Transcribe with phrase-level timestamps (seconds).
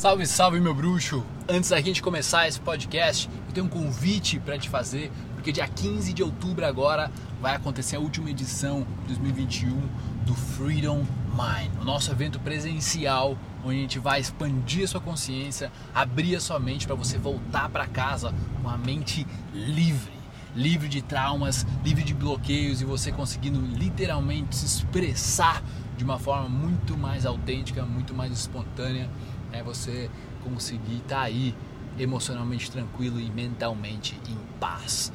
[0.00, 1.22] Salve, salve meu bruxo!
[1.46, 5.68] Antes da gente começar esse podcast, eu tenho um convite para te fazer, porque dia
[5.68, 9.78] 15 de outubro agora vai acontecer a última edição de 2021
[10.24, 11.04] do Freedom
[11.34, 16.40] Mind, o nosso evento presencial onde a gente vai expandir a sua consciência, abrir a
[16.40, 18.32] sua mente para você voltar para casa
[18.62, 20.14] com a mente livre,
[20.56, 25.62] livre de traumas, livre de bloqueios e você conseguindo literalmente se expressar
[26.00, 29.10] de uma forma muito mais autêntica, muito mais espontânea,
[29.52, 30.10] é você
[30.42, 31.54] conseguir estar tá aí
[31.98, 35.12] emocionalmente tranquilo e mentalmente em paz.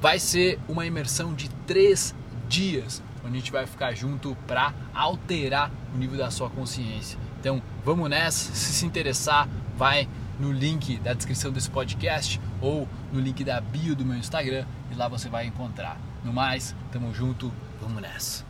[0.00, 2.14] Vai ser uma imersão de três
[2.48, 7.18] dias, onde a gente vai ficar junto para alterar o nível da sua consciência.
[7.40, 10.08] Então vamos nessa, se se interessar, vai
[10.38, 14.94] no link da descrição desse podcast ou no link da bio do meu Instagram e
[14.94, 15.98] lá você vai encontrar.
[16.24, 18.47] No mais, tamo junto, vamos nessa.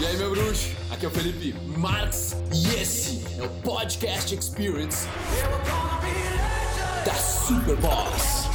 [0.00, 0.76] E aí, meu bruxo?
[0.90, 5.06] Aqui é o Felipe Marx e esse é o Podcast Experience
[7.04, 8.48] da Super Boss.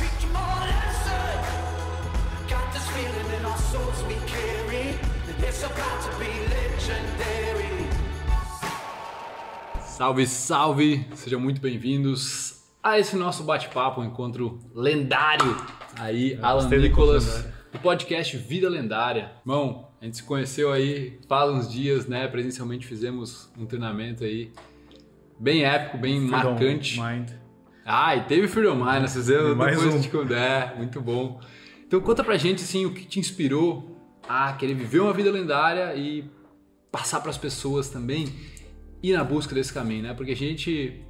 [9.85, 11.07] Salve, salve!
[11.15, 15.55] Sejam muito bem-vindos a esse nosso bate-papo, um encontro lendário
[15.97, 19.31] aí, Alan Nicolas, do podcast Vida Lendária.
[19.45, 22.27] Irmão, a gente se conheceu aí faz uns dias, né?
[22.27, 24.51] Presencialmente fizemos um treinamento aí
[25.39, 26.99] bem épico, bem Freedom marcante.
[26.99, 27.29] Mind.
[27.85, 29.99] Ah, e teve Freedom Mind, nós fizemos mais depois um.
[30.01, 31.39] de Condé, muito bom.
[31.87, 35.95] Então conta pra gente assim o que te inspirou a querer viver uma vida lendária
[35.95, 36.29] e
[36.91, 38.27] passar para as pessoas também
[39.01, 40.13] ir na busca desse caminho, né?
[40.13, 41.01] Porque a gente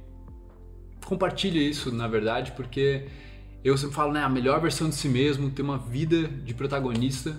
[1.04, 3.08] compartilha isso, na verdade, porque
[3.64, 7.36] eu sempre falo, né, a melhor versão de si mesmo, ter uma vida de protagonista.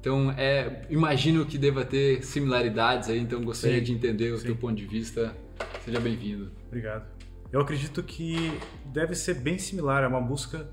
[0.00, 3.84] Então, é, imagino que deva ter similaridades aí, então gostaria Sim.
[3.84, 4.46] de entender o Sim.
[4.46, 5.36] teu ponto de vista.
[5.84, 6.50] Seja bem-vindo.
[6.68, 7.06] Obrigado.
[7.52, 10.70] Eu acredito que deve ser bem similar, é uma busca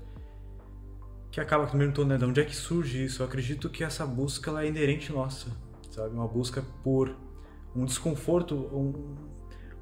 [1.30, 3.22] que acaba que me perguntou, né, de onde é que surge isso?
[3.22, 5.50] Eu acredito que essa busca ela é inerente nossa,
[5.90, 6.14] sabe?
[6.14, 7.14] Uma busca por
[7.76, 9.14] um desconforto, um,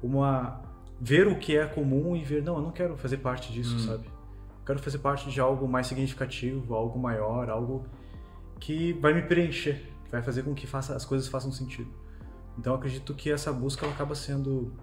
[0.03, 0.61] uma
[0.99, 3.79] ver o que é comum e ver, não, eu não quero fazer parte disso, Hum.
[3.79, 4.05] sabe?
[4.07, 7.85] Eu quero fazer parte de algo mais significativo, algo maior, algo
[8.59, 11.89] que vai me preencher, que vai fazer com que faça, as coisas façam sentido.
[12.57, 14.73] Então eu acredito que essa busca ela acaba sendo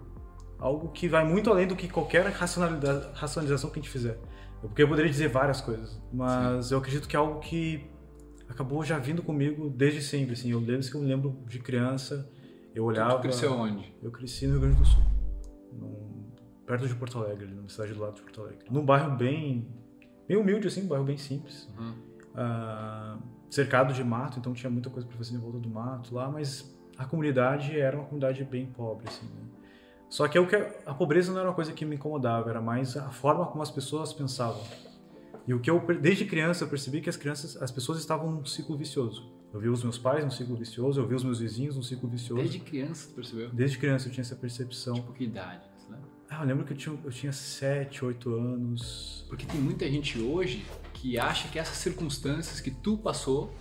[0.58, 4.18] algo que vai muito além do que qualquer racionalização que a gente fizer.
[4.60, 7.84] Porque eu poderia dizer várias coisas, mas eu acredito que é algo que
[8.48, 10.32] acabou já vindo comigo desde sempre.
[10.34, 12.30] Assim, eu lembro que eu me lembro de criança,
[12.74, 13.16] eu olhava.
[13.16, 13.92] Tu cresceu onde?
[14.02, 15.02] Eu cresci no Rio Grande do Sul,
[15.72, 16.30] num-
[16.66, 18.64] perto de Porto Alegre, numa cidade do lado de Porto Alegre.
[18.70, 19.68] Num bairro bem,
[20.26, 21.68] bem humilde, assim, um bairro bem simples.
[21.78, 21.94] Uhum.
[22.34, 23.18] Ah,
[23.54, 26.76] cercado de mato, então tinha muita coisa para fazer em volta do mato lá, mas
[26.98, 29.42] a comunidade era uma comunidade bem pobre, assim, né?
[30.08, 32.96] Só que, eu, que a pobreza não era uma coisa que me incomodava, era mais
[32.96, 34.62] a forma como as pessoas pensavam.
[35.46, 38.44] E o que eu, desde criança, eu percebi que as crianças, as pessoas estavam num
[38.44, 39.32] ciclo vicioso.
[39.52, 42.08] Eu vi os meus pais num ciclo vicioso, eu vi os meus vizinhos num ciclo
[42.08, 42.42] vicioso.
[42.42, 43.50] Desde criança, tu percebeu?
[43.50, 44.94] Desde criança eu tinha essa percepção.
[44.94, 45.62] Tipo, que idade?
[46.28, 49.24] Ah, eu lembro que eu tinha, eu tinha 7, 8 anos.
[49.28, 50.64] Porque tem muita gente hoje
[51.04, 53.52] que acha que essas circunstâncias que tu passou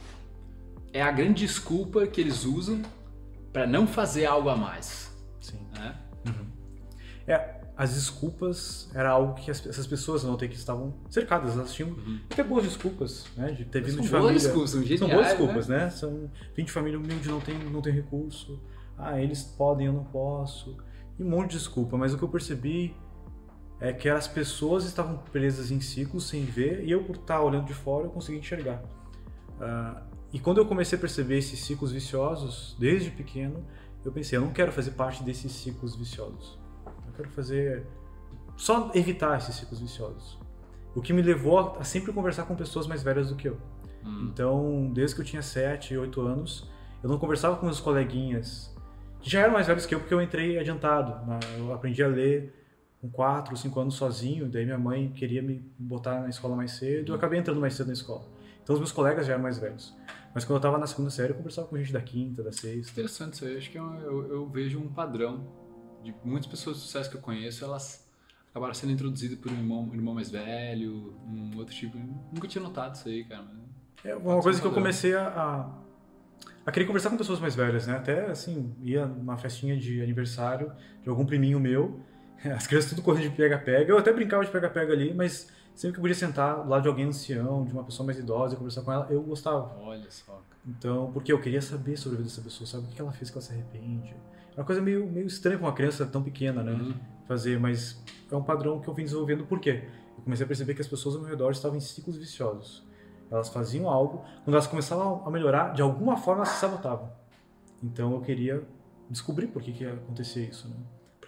[0.94, 2.82] é a grande desculpa que eles usam
[3.52, 5.12] para não fazer algo a mais,
[5.42, 5.60] Sim.
[5.78, 5.94] né?
[7.28, 11.74] É, as desculpas era algo que as- essas pessoas não ter que estavam cercadas, elas
[11.74, 11.94] tinham
[12.32, 13.52] até boas desculpas, né?
[13.52, 14.40] De ter vindo São de boas família.
[14.42, 15.78] desculpas, são São geniais, boas desculpas, né?
[15.80, 15.90] né?
[15.90, 18.58] São vim de família humilde, não tem, não tem recurso.
[18.98, 20.78] Ah, eles podem, eu não posso.
[21.20, 22.96] E um monte de desculpa, mas o que eu percebi
[23.84, 27.66] é que as pessoas estavam presas em ciclos sem ver, e eu, por estar olhando
[27.66, 28.82] de fora, eu consegui enxergar.
[29.60, 30.02] Ah,
[30.32, 33.64] e quando eu comecei a perceber esses ciclos viciosos, desde pequeno,
[34.06, 36.58] eu pensei, eu não quero fazer parte desses ciclos viciosos.
[36.86, 37.86] Eu quero fazer.
[38.56, 40.40] só evitar esses ciclos viciosos.
[40.96, 43.58] O que me levou a- a sempre conversar com pessoas mais velhas do que eu.
[44.06, 44.30] Hum.
[44.32, 46.70] Então, desde que eu tinha 7, 8 anos,
[47.02, 48.72] eu não conversava com meus coleguinhas,
[49.20, 51.26] que já eram mais velhos que eu, porque eu entrei adiantado.
[51.26, 51.40] né?
[51.58, 52.63] Eu aprendi a ler
[53.04, 57.12] com 4, 5 anos sozinho, daí minha mãe queria me botar na escola mais cedo,
[57.12, 58.24] eu acabei entrando mais cedo na escola.
[58.64, 59.94] Então, os meus colegas já eram mais velhos.
[60.34, 62.94] Mas quando eu estava na segunda série, eu conversava com gente da quinta, da sexta.
[62.94, 65.46] Interessante isso aí, acho que é um- eu, eu vejo um padrão
[66.02, 68.08] de muitas pessoas de sucesso que eu conheço, elas
[68.52, 71.98] acabaram sendo introduzidas por um irmão, um irmão mais velho, um outro tipo.
[72.32, 73.46] Nunca tinha notado isso aí, cara.
[74.04, 75.80] É uma coisa que eu comecei a, a,
[76.66, 77.96] a querer conversar com pessoas mais velhas, né?
[77.98, 80.72] Até, assim, ia numa festinha de aniversário
[81.02, 82.00] de algum priminho meu,
[82.56, 83.92] as crianças tudo correndo de pega-pega.
[83.92, 86.88] Eu até brincava de pega-pega ali, mas Sempre que eu podia sentar do lado de
[86.88, 89.76] alguém ancião, de uma pessoa mais idosa e conversar com ela, eu gostava.
[89.82, 90.42] Olha só.
[90.66, 92.86] Então, porque eu queria saber sobre a vida dessa pessoa, sabe?
[92.86, 94.16] O que ela fez que ela se arrepende.
[94.56, 96.74] É uma coisa meio, meio estranha pra uma criança tão pequena, né?
[96.74, 96.94] Uhum.
[97.28, 98.02] Fazer, mas
[98.32, 99.46] é um padrão que eu vim desenvolvendo.
[99.46, 99.84] Por quê?
[100.16, 102.88] Eu comecei a perceber que as pessoas ao meu redor estavam em ciclos viciosos.
[103.32, 107.12] Elas faziam algo, quando elas começavam a melhorar, de alguma forma elas se sabotavam.
[107.82, 108.64] Então eu queria
[109.10, 110.76] descobrir por que, que ia acontecer isso, né?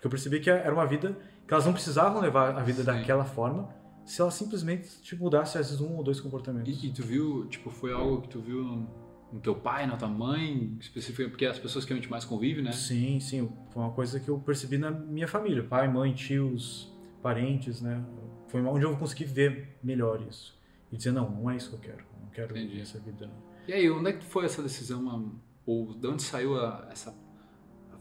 [0.06, 1.18] Porque eu percebi que era uma vida
[1.48, 2.86] que elas não precisavam levar a vida Sim.
[2.86, 3.70] daquela forma
[4.06, 6.84] se elas simplesmente tipo, mudassem às vezes um ou dois comportamentos.
[6.84, 8.88] E, e tu viu, tipo, foi algo que tu viu no,
[9.34, 12.24] no teu pai, na tua mãe, especificamente, porque é as pessoas que a gente mais
[12.24, 12.72] convive, né?
[12.72, 13.52] Sim, sim.
[13.72, 15.64] Foi uma coisa que eu percebi na minha família.
[15.64, 16.94] Pai, mãe, tios,
[17.24, 18.06] parentes, né?
[18.48, 20.56] Foi onde eu consegui ver melhor isso.
[20.92, 22.06] E dizer, não, não é isso que eu quero.
[22.22, 22.80] Não quero Entendi.
[22.80, 23.28] essa vida.
[23.68, 25.32] E aí, onde é que foi essa decisão,
[25.66, 27.12] ou de onde saiu a- essa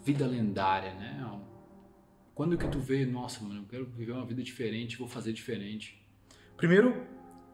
[0.04, 1.26] vida lendária, né?
[2.34, 6.04] Quando que tu veio, nossa, mano, eu quero viver uma vida diferente, vou fazer diferente.
[6.56, 7.06] Primeiro,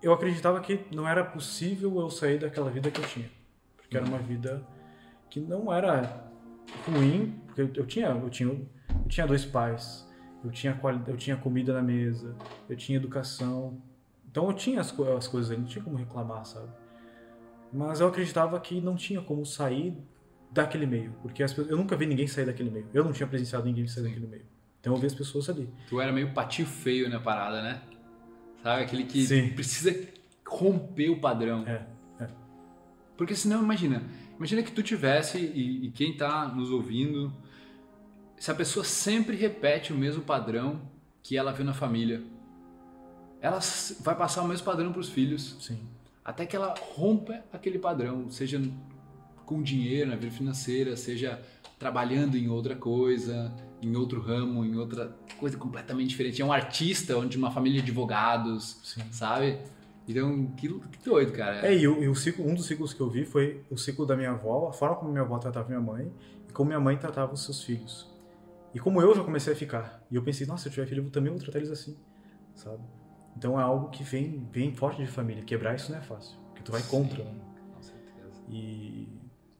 [0.02, 3.30] eu acreditava que não era possível eu sair daquela vida que eu tinha.
[3.76, 4.66] Porque era uma vida
[5.28, 6.32] que não era
[6.86, 10.08] ruim, porque eu, eu tinha, eu tinha, eu tinha dois pais,
[10.42, 12.34] eu tinha eu tinha comida na mesa,
[12.68, 13.82] eu tinha educação.
[14.30, 16.70] Então eu tinha as, as coisas não tinha como reclamar, sabe?
[17.70, 19.96] Mas eu acreditava que não tinha como sair
[20.50, 22.88] daquele meio, porque as, eu nunca vi ninguém sair daquele meio.
[22.94, 24.59] Eu não tinha presenciado ninguém sair daquele meio.
[24.80, 25.68] Então eu vi as pessoas ali.
[25.88, 27.82] Tu era meio patinho feio na parada, né?
[28.62, 28.82] Sabe?
[28.82, 29.50] Aquele que Sim.
[29.50, 29.94] precisa
[30.46, 31.66] romper o padrão.
[31.66, 31.86] É,
[32.18, 32.28] é.
[33.16, 34.02] Porque senão, imagina,
[34.36, 37.32] imagina que tu tivesse, e, e quem tá nos ouvindo,
[38.38, 40.80] se a pessoa sempre repete o mesmo padrão
[41.22, 42.22] que ela viu na família,
[43.40, 43.60] ela
[44.00, 45.78] vai passar o mesmo padrão para os filhos, Sim.
[46.24, 48.60] até que ela rompa aquele padrão, seja
[49.44, 51.40] com dinheiro na vida financeira, seja
[51.78, 56.40] trabalhando em outra coisa, em outro ramo, em outra coisa completamente diferente.
[56.40, 59.02] É um artista, onde uma família de advogados, Sim.
[59.10, 59.58] sabe?
[60.06, 61.66] Então, que, que doido, cara.
[61.66, 64.04] É, e, o, e o ciclo, um dos ciclos que eu vi foi o ciclo
[64.04, 66.12] da minha avó, a forma como minha avó tratava minha mãe
[66.48, 68.10] e como minha mãe tratava os seus filhos.
[68.74, 70.04] E como eu já comecei a ficar.
[70.10, 71.96] E eu pensei, nossa, se eu tiver filho, eu também vou tratar eles assim,
[72.54, 72.82] sabe?
[73.36, 75.42] Então é algo que vem, vem forte de família.
[75.44, 77.34] Quebrar isso não é fácil, porque tu vai contra, né?
[77.74, 78.42] Com certeza.
[78.48, 79.08] E...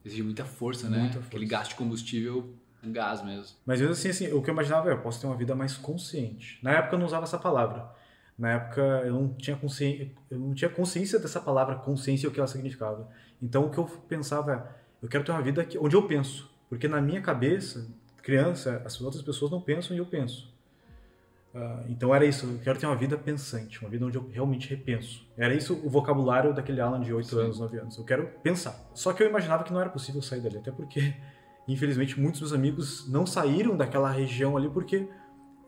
[0.03, 0.97] Exige muita força, né?
[0.97, 1.27] Muita força.
[1.27, 3.57] Aquele gasto de combustível, um gás mesmo.
[3.65, 5.77] Mas mesmo assim, assim, o que eu imaginava é, eu posso ter uma vida mais
[5.77, 6.59] consciente.
[6.63, 7.89] Na época eu não usava essa palavra.
[8.37, 12.31] Na época eu não tinha consciência, eu não tinha consciência dessa palavra consciência e o
[12.31, 13.07] que ela significava.
[13.41, 16.49] Então o que eu pensava é, eu quero ter uma vida que, onde eu penso,
[16.69, 17.87] porque na minha cabeça,
[18.21, 20.51] criança, as outras pessoas não pensam e eu penso.
[21.53, 24.69] Ah, então era isso, eu quero ter uma vida pensante, uma vida onde eu realmente
[24.69, 25.27] repenso.
[25.37, 27.39] Era isso o vocabulário daquele Alan de 8 Sim.
[27.39, 27.97] anos, 9 anos.
[27.97, 28.89] Eu quero pensar.
[28.93, 31.13] Só que eu imaginava que não era possível sair dali, até porque
[31.67, 35.07] infelizmente muitos dos amigos não saíram daquela região ali porque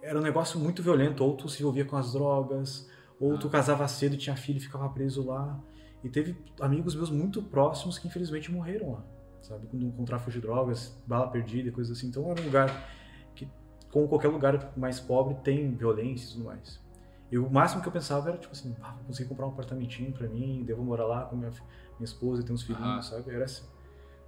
[0.01, 3.51] era um negócio muito violento, ou tu se envolvia com as drogas, ou tu Ah.
[3.51, 5.59] casava cedo tinha filho e ficava preso lá.
[6.03, 9.05] E teve amigos meus muito próximos que infelizmente morreram lá,
[9.41, 9.65] sabe?
[9.67, 12.07] Com, com tráfico de drogas, bala perdida e coisas assim.
[12.07, 12.89] Então era um lugar
[13.33, 13.47] que,
[13.89, 16.83] como qualquer lugar mais pobre, tem violência e tudo mais.
[17.31, 20.11] E o máximo que eu pensava era, tipo assim, ah, vou conseguir comprar um apartamentinho
[20.11, 23.31] pra mim, devo morar lá com minha, minha esposa e ter uns filhinhos, sabe?
[23.31, 23.63] Era assim.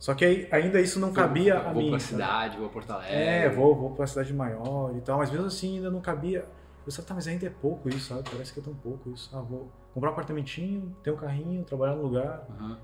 [0.05, 1.89] Só que aí, ainda isso não cabia vou, a vou mim.
[1.89, 2.11] pra sabe?
[2.11, 3.15] cidade, vou a Porto Alegre.
[3.15, 6.41] É, vou, vou pra cidade maior e tal, mas mesmo assim ainda não cabia.
[6.41, 8.29] Eu pensava, tá, mas ainda é pouco isso, sabe?
[8.29, 9.35] Parece que é tão pouco isso.
[9.35, 12.45] Ah, vou comprar um apartamentinho, ter um carrinho, trabalhar no lugar.
[12.51, 12.77] Aham.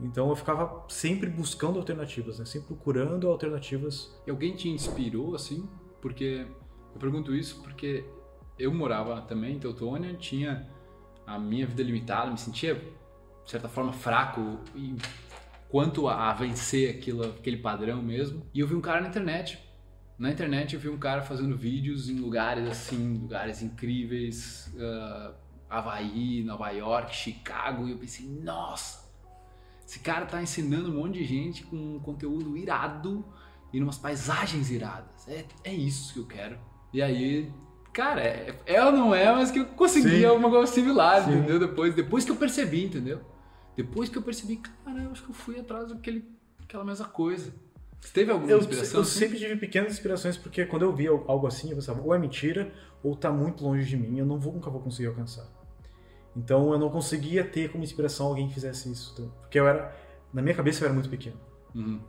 [0.00, 2.46] Então eu ficava sempre buscando alternativas, né?
[2.46, 4.10] Sempre procurando alternativas.
[4.26, 5.68] E alguém te inspirou, assim?
[6.00, 6.46] Porque
[6.94, 8.02] eu pergunto isso porque
[8.58, 10.66] eu morava também em Teutônia, tinha
[11.26, 12.76] a minha vida limitada, me sentia,
[13.44, 14.40] de certa forma, fraco
[14.74, 14.96] em
[15.72, 18.46] quanto a, vencer aquilo, aquele padrão mesmo.
[18.52, 19.58] E eu vi um cara na internet.
[20.18, 25.32] Na internet eu vi um cara fazendo vídeos em lugares assim, lugares incríveis, ah,
[25.70, 29.10] Havaí, Nova York, Chicago, e eu pensei, nossa,
[29.88, 33.24] esse cara tá ensinando um monte de gente com um conteúdo irado
[33.72, 35.26] e numas paisagens iradas.
[35.26, 36.58] É, é isso que eu quero.
[36.92, 37.50] E aí,
[37.94, 40.24] cara, é, é ou não é, mas que eu consegui Sim.
[40.26, 41.32] alguma coisa similar, Sim.
[41.32, 41.58] entendeu?
[41.58, 43.31] Depois, depois que eu percebi, entendeu?
[43.76, 46.24] Depois que eu percebi, cara, eu acho que eu fui atrás daquele,
[46.62, 47.52] aquela mesma coisa.
[48.00, 48.96] Você teve alguma Eu, inspiração?
[48.96, 49.18] eu assim?
[49.20, 52.72] sempre tive pequenas inspirações, porque quando eu via algo assim, eu pensava, ou é mentira,
[53.02, 55.46] ou tá muito longe de mim, eu não vou, nunca vou conseguir alcançar.
[56.36, 59.12] Então eu não conseguia ter como inspiração alguém que fizesse isso.
[59.14, 59.94] então, Porque eu era.
[60.32, 61.36] Na minha cabeça eu era muito pequeno.
[61.74, 62.00] Uhum.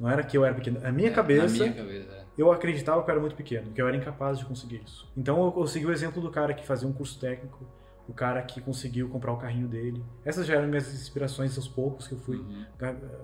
[0.00, 0.80] Não era que eu era pequeno.
[0.80, 1.46] Na minha É, cabeça.
[1.46, 2.24] Na minha cabeça, é.
[2.38, 5.10] eu acreditava que eu era muito pequeno, que eu era incapaz de conseguir isso.
[5.16, 7.66] Então eu, eu segui o exemplo do cara que fazia um curso técnico,
[8.08, 10.04] o cara que conseguiu comprar o carrinho dele.
[10.24, 12.36] Essas já eram minhas inspirações aos poucos que eu fui.
[12.36, 12.64] Uhum.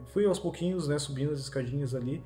[0.07, 2.23] Fui aos pouquinhos, né, subindo as escadinhas ali.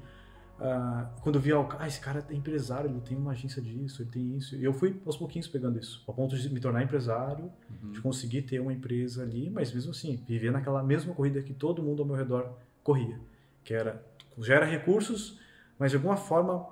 [0.58, 4.08] ah, quando eu via, ah, esse cara é empresário, ele tem uma agência disso, ele
[4.10, 4.56] tem isso.
[4.56, 7.92] E eu fui aos pouquinhos pegando isso, ao ponto de me tornar empresário, Uhum.
[7.92, 11.82] de conseguir ter uma empresa ali, mas mesmo assim, viver naquela mesma corrida que todo
[11.82, 13.20] mundo ao meu redor corria,
[13.62, 14.02] que era
[14.38, 15.38] gera recursos,
[15.78, 16.66] mas de alguma forma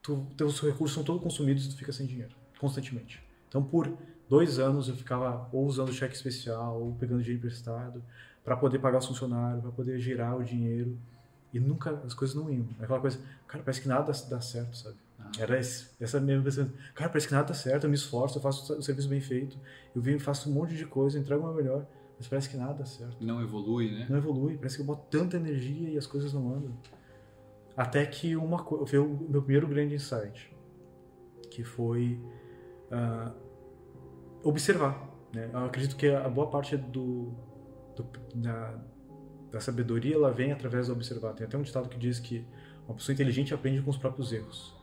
[0.00, 3.20] tu, teus recursos são todos consumidos e tu fica sem dinheiro, constantemente.
[3.48, 3.92] Então, por
[4.30, 8.00] dois anos eu ficava ou usando cheque especial, ou pegando dinheiro emprestado,
[8.44, 10.96] para poder pagar os funcionários, para poder girar o dinheiro.
[11.52, 12.64] E nunca, as coisas não iam.
[12.78, 13.18] É Aquela coisa,
[13.48, 14.96] cara, parece que nada dá, certo, sabe?
[15.18, 15.32] Ah.
[15.36, 16.74] Era esse, essa mesma pensamento.
[16.94, 19.58] Cara, parece que nada dá certo, eu me esforço, eu faço o serviço bem feito,
[19.94, 21.84] eu venho, faço um monte de coisa, entrego o meu melhor,
[22.16, 24.06] mas parece que nada dá certo Não evolui, né?
[24.08, 26.72] não evolui, parece que eu boto tanta energia e as coisas não andam.
[27.76, 30.54] Até que uma coisa, foi o meu primeiro grande insight,
[31.50, 32.20] que foi
[32.92, 33.32] ah,
[34.42, 35.08] observar.
[35.32, 35.48] Né?
[35.52, 37.32] Eu acredito que a boa parte do,
[37.96, 38.74] do- da,
[39.52, 41.32] da sabedoria ela vem através do observar.
[41.34, 42.44] Tem até um ditado que diz que
[42.86, 44.74] uma pessoa inteligente aprende com os próprios erros.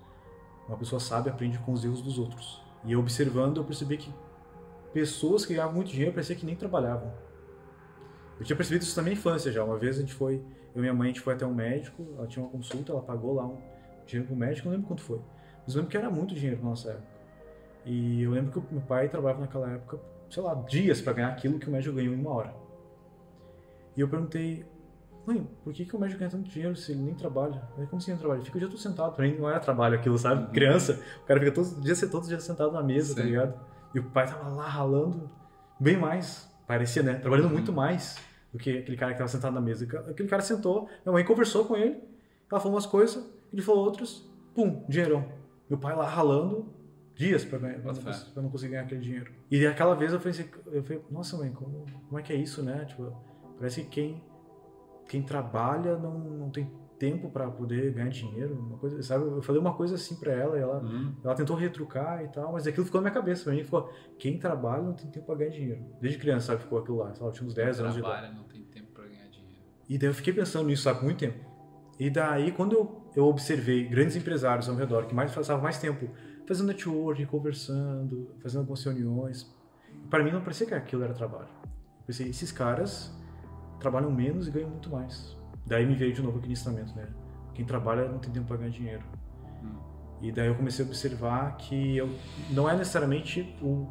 [0.67, 2.61] Uma pessoa sábia aprende com os erros dos outros.
[2.85, 4.13] E observando, eu percebi que
[4.93, 7.11] pessoas que ganhavam muito dinheiro parecia que nem trabalhavam.
[8.39, 9.63] Eu tinha percebido isso na infância já.
[9.63, 12.05] Uma vez a gente foi, eu e minha mãe, a gente foi até um médico,
[12.17, 13.57] ela tinha uma consulta, ela pagou lá um
[14.05, 15.19] dinheiro pro médico, não lembro quanto foi.
[15.65, 17.16] Mas eu lembro que era muito dinheiro na nossa época.
[17.87, 19.97] E eu lembro que meu pai trabalhava naquela época,
[20.29, 22.53] sei lá, dias para ganhar aquilo que o médico ganhou em uma hora.
[23.95, 24.65] E eu perguntei,
[25.25, 27.63] mãe, por que, que o médico ganha tanto dinheiro se ele nem trabalha?
[27.77, 28.39] Ele, como assim não trabalha?
[28.39, 29.15] Ele fica o dia todo sentado.
[29.15, 30.41] Pra mim não era trabalho aquilo, sabe?
[30.47, 30.51] Uhum.
[30.51, 31.81] Criança, o cara fica todos os
[32.27, 33.27] dias sentado na mesa, tá Sim.
[33.27, 33.57] ligado?
[33.95, 35.29] E o pai tava lá ralando
[35.79, 37.13] bem mais, parecia, né?
[37.15, 37.53] Trabalhando Uhum.
[37.53, 38.17] muito mais
[38.51, 39.85] do que aquele cara que tava sentado na mesa.
[40.09, 42.03] Aquele cara sentou, minha mãe conversou com ele,
[42.51, 45.25] ela falou umas coisas, ele falou outras, pum, dinheirão.
[45.69, 46.73] Meu pai lá ralando
[47.17, 48.03] dias pra, ganhar, pra, não, fé.
[48.11, 49.31] cons- pra não conseguir ganhar aquele dinheiro.
[49.51, 52.61] E aquela vez eu pensei, eu falei, nossa mãe, como, como é que é isso,
[52.63, 52.85] né?
[52.85, 53.11] Tipo,
[53.57, 54.23] parece que quem,
[55.07, 56.69] quem trabalha não, não tem
[56.99, 59.23] tempo pra poder ganhar dinheiro, uma coisa, sabe?
[59.25, 61.13] Eu falei uma coisa assim pra ela e ela, Uhum.
[61.23, 63.43] ela tentou retrucar e tal, mas aquilo ficou na minha cabeça.
[63.43, 65.85] Pra mim ficou, quem trabalha não tem tempo pra ganhar dinheiro.
[66.01, 66.63] Desde criança, sabe?
[66.63, 67.13] Ficou aquilo lá.
[67.19, 68.13] Lá, eu tinha uns 10 anos de idade.
[68.15, 69.61] Trabalha, não tem tempo pra ganhar dinheiro.
[69.87, 70.97] E daí eu fiquei pensando nisso, sabe?
[70.99, 71.37] Por muito tempo.
[71.99, 76.09] E daí, quando eu, eu observei grandes empresários ao redor que mais passavam mais tempo
[76.47, 79.53] fazendo networking, conversando, fazendo algumas reuniões,
[80.09, 81.49] para mim não parecia que aquilo era trabalho.
[81.63, 83.13] Eu pensei, esses caras
[83.79, 85.35] trabalham menos e ganham muito mais.
[85.65, 87.07] Daí me veio de novo aquele ensinamento, né?
[87.53, 89.03] Quem trabalha não tem tempo para ganhar dinheiro.
[89.61, 89.75] Hum.
[90.21, 92.09] E daí eu comecei a observar que eu
[92.51, 93.87] não é necessariamente o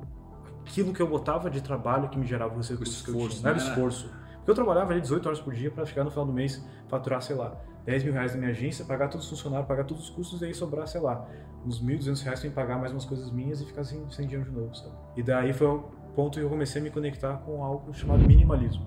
[0.67, 3.53] aquilo que eu botava de trabalho que me gerava os recursos que eu esforço, tinha.
[3.53, 3.71] Não era né?
[3.71, 4.11] esforço.
[4.37, 7.23] Porque eu trabalhava ali 18 horas por dia para chegar no final do mês faturar,
[7.23, 10.11] sei lá, 10 mil reais na minha agência, pagar todos os funcionários, pagar todos os
[10.11, 11.27] custos e aí sobrar, sei lá,
[11.65, 14.51] uns 1.200 reais pra me pagar mais umas coisas minhas e ficar sem, sem dinheiro
[14.51, 14.93] de novo, sabe?
[15.17, 15.83] E daí foi o
[16.15, 18.85] ponto que eu comecei a me conectar com algo chamado minimalismo.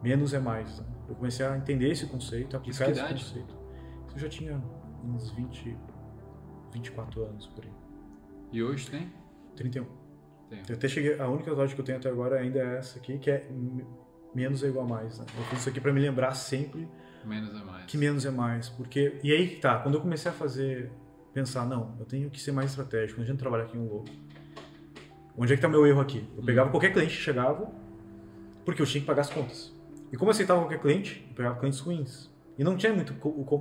[0.00, 0.78] Menos é mais.
[0.78, 0.86] Né?
[1.08, 3.56] Eu comecei a entender esse conceito, a Isso aplicar esse conceito.
[4.12, 4.62] Eu já tinha
[5.04, 5.76] uns 20,
[6.72, 7.72] 24 anos por aí.
[8.52, 9.12] E hoje tem?
[9.56, 9.84] 31.
[10.48, 10.62] Tem.
[10.68, 13.18] Eu até cheguei, a única tatuagem que eu tenho até agora ainda é essa aqui,
[13.18, 13.48] que é
[14.32, 15.18] menos é igual a mais.
[15.18, 15.26] Né?
[15.36, 16.88] Eu fiz isso aqui pra me lembrar sempre
[17.26, 17.84] Menos é mais.
[17.86, 20.90] que menos é mais, porque e aí que tá, quando eu comecei a fazer
[21.32, 24.08] pensar, não, eu tenho que ser mais estratégico, não adianta trabalhar aqui um louco.
[25.36, 26.28] Onde é que tá meu erro aqui?
[26.36, 27.72] Eu pegava qualquer cliente que chegava,
[28.64, 29.74] porque eu tinha que pagar as contas.
[30.12, 32.30] E como eu aceitava qualquer cliente, eu pegava clientes ruins.
[32.58, 33.14] E não tinha muito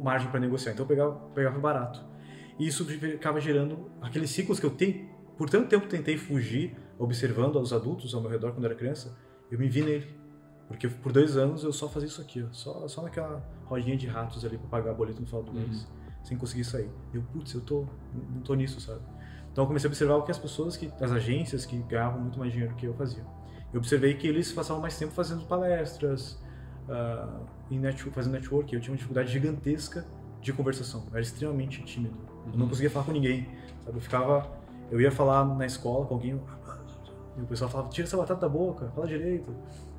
[0.04, 2.04] margem para negociar, então eu pegava, pegava barato.
[2.60, 7.56] E isso ficava gerando aqueles ciclos que eu tenho, por tanto tempo tentei fugir, observando
[7.56, 9.18] os adultos ao meu redor quando eu era criança,
[9.50, 10.21] eu me vi nele.
[10.72, 14.08] Porque por dois anos eu só fazia isso aqui, ó, só, só naquela rodinha de
[14.08, 15.60] ratos ali para pagar boleto no final do Uhum.
[15.60, 15.88] mês,
[16.24, 16.90] sem conseguir sair.
[17.14, 19.02] Eu, putz, eu tô, não tô nisso, sabe?
[19.52, 22.40] Então eu comecei a observar o que as pessoas, que, as agências que ganhavam muito
[22.40, 23.26] mais dinheiro que eu faziam.
[23.74, 26.40] Eu observei que eles passavam mais tempo fazendo palestras,
[26.90, 28.74] ah, em net, fazendo network.
[28.74, 30.06] Eu tinha uma dificuldade gigantesca
[30.42, 31.02] de conversação.
[31.08, 32.18] Eu era extremamente tímido.
[32.46, 32.70] Eu não Uhum.
[32.70, 33.48] conseguia falar com ninguém.
[33.86, 33.98] Sabe?
[33.98, 34.50] Eu ficava,
[34.90, 36.40] eu ia falar na escola com alguém,
[37.38, 39.54] e o pessoal falava: tira essa batata da boca, fala direito.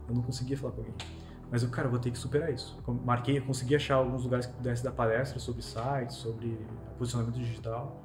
[0.09, 0.95] Eu não conseguia falar com alguém.
[1.51, 2.79] Mas eu, cara, eu vou ter que superar isso.
[2.87, 6.59] Eu Marquei, eu consegui achar alguns lugares que pudesse dar palestras sobre sites, sobre
[6.97, 8.01] posicionamento digital.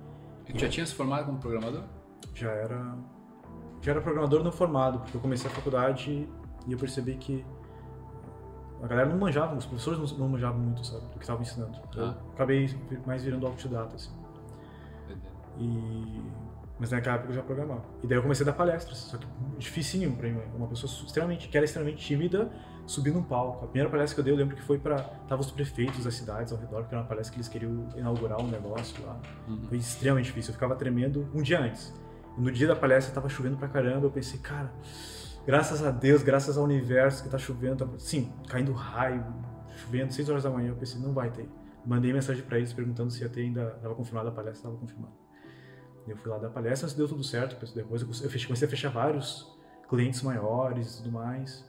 [0.47, 1.83] E tu já tinha se formado como programador?
[2.33, 2.95] já era
[3.81, 6.27] já era programador não formado, porque eu comecei a faculdade
[6.67, 7.45] e eu percebi que
[8.83, 11.77] a galera não manjava, os professores não, não manjavam muito, sabe, do que estavam ensinando.
[11.95, 12.17] Eu Ah.
[12.33, 12.69] acabei
[13.05, 14.11] mais virando autodidata, assim.
[15.57, 16.21] E...
[16.79, 17.83] Mas naquela época eu já programava.
[18.03, 19.25] E daí eu comecei a dar palestras, só que
[19.57, 20.39] dificinho pra mim.
[20.55, 22.51] Uma pessoa extremamente, que era extremamente tímida,
[22.85, 23.65] subir num palco.
[23.65, 24.97] A primeira palestra que eu dei, eu lembro que foi pra...
[25.27, 28.39] Tava os prefeitos das cidades ao redor, porque era uma palestra que eles queriam inaugurar
[28.39, 29.19] um negócio lá.
[29.47, 29.63] Uhum.
[29.67, 30.51] Foi extremamente difícil.
[30.51, 31.93] Eu ficava tremendo um dia antes.
[32.37, 34.05] E no dia da palestra tava chovendo pra caramba.
[34.05, 34.71] Eu pensei, cara,
[35.47, 37.87] graças a Deus, graças ao universo que tá chovendo.
[37.87, 37.91] Tá...
[37.97, 39.25] Sim, caindo raio,
[39.75, 40.69] chovendo, 6 horas da manhã.
[40.69, 41.49] Eu pensei, não vai ter.
[41.83, 45.26] mandei mensagem para eles perguntando se ia ter ainda, estava confirmada a palestra, estava confirmada.
[46.07, 49.47] Eu fui lá dar palestra, deu tudo certo, depois eu comecei a fechar vários
[49.89, 51.65] clientes maiores e tudo mais.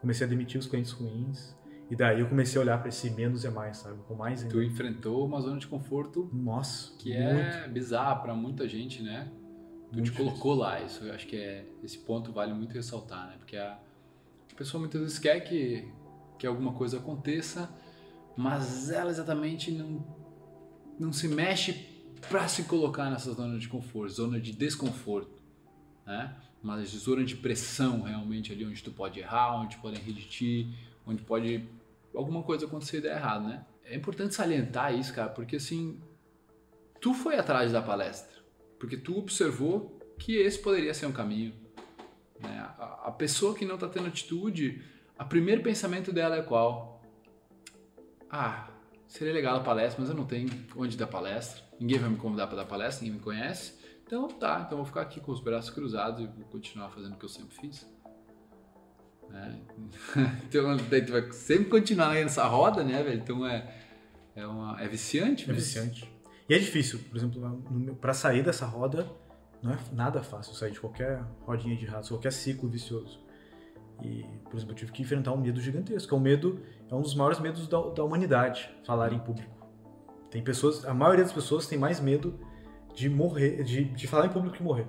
[0.00, 1.56] Comecei a demitir os clientes ruins.
[1.90, 3.98] E daí eu comecei a olhar para esse menos é mais, sabe?
[4.06, 4.54] Com mais ainda.
[4.54, 7.40] Tu enfrentou uma zona de conforto Nossa, que muito.
[7.40, 9.30] é bizarra para muita gente, né?
[9.90, 13.28] Tu Muito te colocou lá, isso eu acho que é esse ponto vale muito ressaltar,
[13.28, 13.36] né?
[13.38, 13.78] Porque a
[14.54, 15.90] pessoa muitas vezes quer que
[16.38, 17.68] que alguma coisa aconteça,
[18.36, 20.04] mas ela exatamente não
[21.00, 21.87] não se mexe
[22.28, 25.42] para se colocar nessa zona de conforto, zona de desconforto,
[26.06, 26.36] né?
[26.62, 30.74] Mas zona de pressão realmente ali onde tu pode errar, onde podem rir de ti,
[31.06, 31.68] onde pode
[32.14, 33.64] alguma coisa acontecer e dar errado, né?
[33.84, 36.00] É importante salientar isso, cara, porque assim,
[37.00, 38.36] tu foi atrás da palestra,
[38.78, 41.54] porque tu observou que esse poderia ser um caminho.
[42.40, 42.58] Né?
[42.78, 44.82] A, a pessoa que não está tendo atitude,
[45.18, 47.02] o primeiro pensamento dela é qual?
[48.30, 48.68] Ah,
[49.06, 51.67] seria legal a palestra, mas eu não tenho onde dar palestra.
[51.80, 53.74] Ninguém vai me convidar para dar palestra, ninguém me conhece.
[54.06, 57.12] Então tá, então eu vou ficar aqui com os braços cruzados e vou continuar fazendo
[57.14, 57.86] o que eu sempre fiz.
[59.28, 59.60] Né?
[60.48, 63.20] Então daí tu vai sempre continuar nessa roda, né, velho?
[63.20, 63.74] Então é,
[64.34, 65.62] é, uma, é viciante É mesmo.
[65.62, 66.10] viciante.
[66.48, 69.06] E é difícil, por exemplo, para sair dessa roda,
[69.62, 73.20] não é nada fácil sair de qualquer rodinha de ratos, qualquer ciclo vicioso.
[74.02, 76.14] E, por exemplo, eu tive que enfrentar um medo gigantesco.
[76.16, 79.57] O medo é um dos maiores medos da, da humanidade, falar em público.
[80.30, 82.38] Tem pessoas, a maioria das pessoas tem mais medo
[82.94, 84.86] de morrer, de, de falar em público que morrer.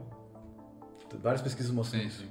[1.22, 2.22] Várias pesquisas mostram Sim, isso.
[2.24, 2.30] sim.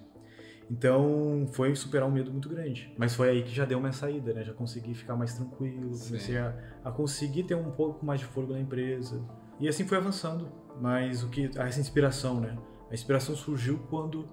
[0.70, 2.92] Então foi superar um medo muito grande.
[2.98, 4.44] Mas foi aí que já deu uma saída, né?
[4.44, 6.08] Já consegui ficar mais tranquilo, Sim.
[6.08, 9.20] comecei a, a conseguir ter um pouco mais de fôlego na empresa.
[9.58, 10.48] E assim foi avançando.
[10.80, 12.56] Mas o que essa inspiração, né?
[12.90, 14.26] A inspiração surgiu quando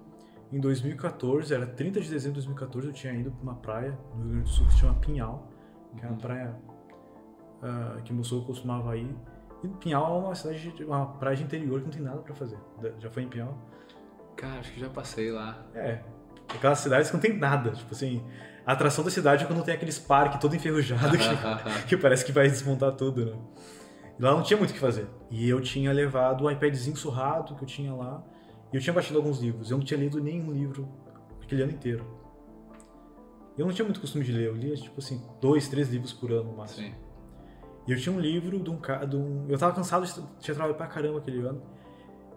[0.52, 4.20] em 2014, era 30 de dezembro de 2014, eu tinha ido para uma praia no
[4.22, 5.48] Rio Grande do Sul que se chama Pinhal,
[5.96, 6.18] que é uma Uhum.
[6.18, 6.56] praia
[7.62, 9.14] ah, que meu sogro costumava ir.
[9.64, 12.34] E Pinhal é uma cidade, de- uma praia de interior que não tem nada para
[12.34, 12.58] fazer.
[12.98, 13.56] Já foi em Pinhal?
[14.36, 15.64] Cara, acho que já passei lá.
[15.74, 16.00] É,
[16.54, 17.70] aquelas cidades que não tem nada.
[17.70, 18.22] Tipo assim,
[18.66, 21.24] a atração da cidade é quando tem aqueles parques todo enferrujado que,
[21.88, 23.38] que parece que vai desmontar tudo, né?
[24.18, 25.06] E lá não tinha muito o que fazer.
[25.30, 28.22] E eu tinha levado o iPadzinho surrado que eu tinha lá.
[28.72, 29.70] E eu tinha baixado alguns livros.
[29.70, 30.86] Eu não tinha lido nenhum livro
[31.42, 32.04] aquele ano inteiro.
[33.56, 34.46] Eu não tinha muito costume de ler.
[34.48, 36.86] Eu lia, tipo assim, dois, três livros por ano no máximo.
[36.88, 36.94] Sim.
[37.86, 39.06] E eu tinha um livro de um cara.
[39.16, 39.46] Um...
[39.48, 41.62] Eu tava cansado de tinha trabalhado pra caramba aquele ano.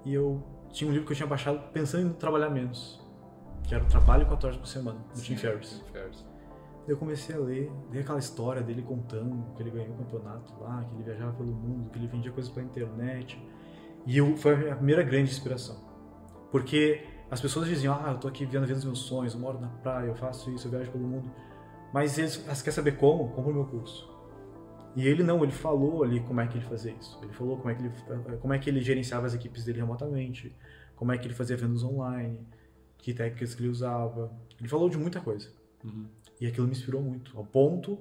[0.05, 2.99] E eu tinha um livro que eu tinha baixado pensando em trabalhar menos.
[3.63, 5.83] Que era o Trabalho 4 horas por semana, do Tim Ferriss.
[6.87, 10.83] Eu comecei a ler, li aquela história dele contando que ele ganhou o campeonato lá,
[10.83, 13.39] que ele viajava pelo mundo, que ele vendia coisas pela internet.
[14.07, 15.77] E eu, foi a primeira grande inspiração.
[16.51, 19.67] Porque as pessoas diziam, ah, eu tô aqui vivendo dos meus sonhos, eu moro na
[19.67, 21.29] praia, eu faço isso, eu viajo pelo mundo.
[21.93, 23.29] Mas eles, elas querem saber como?
[23.29, 24.09] Compra o meu curso.
[24.95, 27.19] E ele não, ele falou ali como é que ele fazia isso.
[27.21, 27.91] Ele falou como é que ele,
[28.39, 30.55] como é que ele gerenciava as equipes dele remotamente,
[30.95, 32.39] como é que ele fazia vendas online,
[32.97, 34.31] que técnicas que ele usava.
[34.59, 35.49] Ele falou de muita coisa.
[35.83, 36.05] Uhum.
[36.41, 37.99] E aquilo me inspirou muito, ao ponto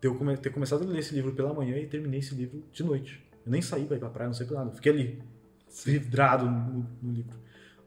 [0.00, 2.82] de eu ter começado a ler esse livro pela manhã e terminei esse livro de
[2.82, 3.24] noite.
[3.44, 4.70] Eu nem saí pra ir pra praia, não sei pra nada.
[4.70, 5.22] Eu fiquei ali,
[5.84, 7.38] vidrado no, no livro.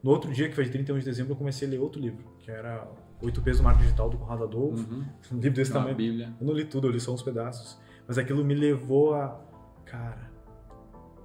[0.02, 2.24] No outro dia, que foi de 31 de dezembro, eu comecei a ler outro livro,
[2.38, 2.86] que era
[3.22, 4.94] Oito Pesos do Marco Digital, do Conrado Adolfo.
[4.94, 5.04] Uhum.
[5.32, 5.96] Um livro desse Uma tamanho.
[5.96, 6.34] Bíblia.
[6.40, 7.78] Eu não li tudo, eu li só uns pedaços.
[8.06, 9.40] Mas aquilo me levou a.
[9.84, 10.30] Cara,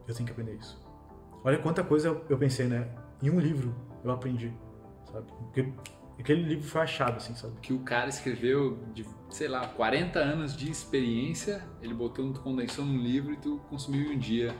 [0.07, 0.81] eu tenho que aprender isso.
[1.43, 2.89] Olha quanta coisa eu, eu pensei, né?
[3.21, 4.51] Em um livro eu aprendi,
[5.11, 5.27] sabe?
[5.31, 5.71] Porque
[6.19, 7.53] aquele livro foi a chave, assim, sabe?
[7.61, 12.97] Que o cara escreveu de, sei lá, 40 anos de experiência, ele botou, condensou num
[12.97, 14.55] livro e tu consumiu em um dia.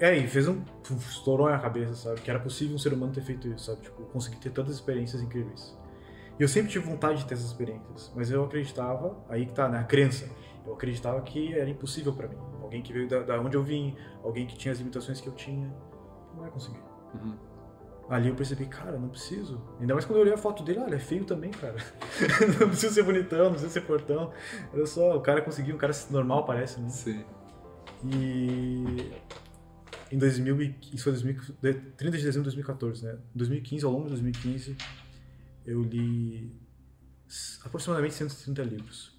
[0.00, 0.62] É, e fez um.
[0.98, 2.20] estourou na cabeça, sabe?
[2.20, 3.82] Que era possível um ser humano ter feito isso, sabe?
[3.82, 5.76] Tipo, conseguir ter tantas experiências incríveis.
[6.38, 9.68] E eu sempre tive vontade de ter essas experiências, mas eu acreditava, aí que tá,
[9.68, 9.78] né?
[9.78, 10.28] A crença.
[10.66, 12.36] Eu acreditava que era impossível pra mim.
[12.62, 15.34] Alguém que veio da, da onde eu vim, alguém que tinha as limitações que eu
[15.34, 15.68] tinha,
[16.32, 16.80] não vai conseguir.
[17.14, 17.36] Uhum.
[18.08, 19.60] Ali eu percebi, cara, não preciso.
[19.80, 21.76] Ainda mais quando eu olhei a foto dele, olha, é feio também, cara.
[22.60, 24.30] não precisa ser bonitão, não precisa ser fortão.
[24.72, 26.88] Olha só, o cara conseguiu, um cara normal parece, né?
[26.90, 27.24] Sim.
[28.04, 29.10] E
[30.12, 33.18] em 2000, e- isso foi 2000, de- 30 de dezembro de 2014, né?
[33.34, 34.76] Em 2015, ao longo de 2015,
[35.64, 36.54] eu li
[37.64, 39.13] aproximadamente 130 livros.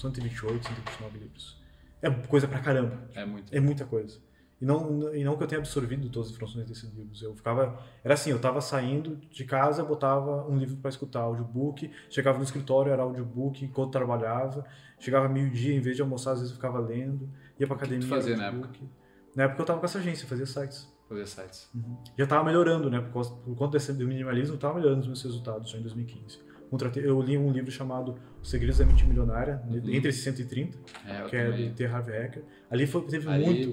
[0.00, 1.60] 128, 129 livros.
[2.02, 3.08] É coisa pra caramba.
[3.14, 3.54] É muito.
[3.54, 4.18] É muita coisa.
[4.60, 7.20] E não, e não que eu tenha absorvido todas as informações desses livros.
[7.22, 7.78] Eu ficava.
[8.02, 11.90] Era assim, eu tava saindo de casa, botava um livro para escutar, audiobook.
[12.08, 14.64] Chegava no escritório, era audiobook enquanto trabalhava.
[14.98, 17.28] Chegava meio-dia, em vez de almoçar, às vezes eu ficava lendo.
[17.58, 18.08] Ia pra academia.
[18.08, 18.88] fazia na audiobook.
[19.34, 20.90] Na época eu tava com essa agência, fazia sites.
[21.08, 21.70] Fazer sites.
[22.18, 23.00] Já tava melhorando, né?
[23.00, 25.82] Por, causa, por conta desse, do minimalismo, eu tava melhorando os meus resultados já em
[25.82, 26.40] 2015.
[26.70, 29.76] Contratei, eu li um livro chamado Os Segredos da Mente Milionária, Uhum.
[29.90, 31.84] entre esses 130, É, que é do T.
[31.86, 32.42] Harv Eker.
[32.70, 33.68] Ali foi, teve Ali, muito,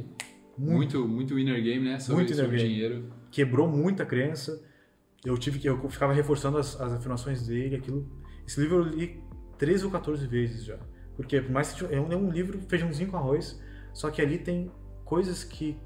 [0.57, 1.99] muito, Muito, muito inner game, né?
[1.99, 2.69] Sobre, Muito inner sobre game.
[2.73, 3.13] dinheiro.
[3.31, 4.61] quebrou muita crença.
[5.25, 8.07] Eu tive que, eu ficava reforçando as, as afirmações dele, aquilo.
[8.45, 9.21] Esse livro eu li
[9.57, 10.77] 13 ou 14 vezes já.
[11.15, 13.59] Porque por mais que é um, é um livro feijãozinho com arroz,
[13.93, 14.69] só que ali tem
[15.05, 15.77] coisas que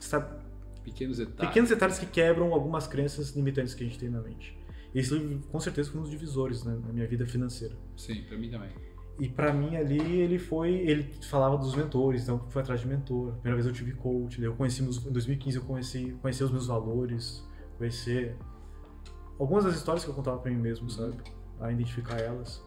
[0.00, 0.42] sabe,
[0.82, 1.48] Pequenos detalhes.
[1.48, 4.58] pequenos detalhes que quebram algumas crenças limitantes que a gente tem na mente.
[4.94, 7.74] Esse livro, com certeza, foi um dos divisores né, na minha vida financeira.
[7.96, 8.70] Sim, pra mim também.
[9.18, 13.32] E pra mim ali ele foi, ele falava dos mentores, então foi atrás de mentor.
[13.34, 16.66] Primeira vez eu tive coach, eu conheci meus, em 2015 eu conheci, conheci os meus
[16.66, 17.46] valores,
[17.78, 18.36] conhecer
[19.38, 21.16] algumas das histórias que eu contava pra mim mesmo, sabe?
[21.60, 22.62] A identificar elas.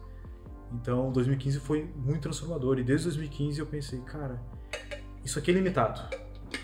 [0.72, 4.40] Então 2015 foi muito transformador e desde 2015 eu pensei, cara,
[5.24, 6.00] isso aqui é limitado.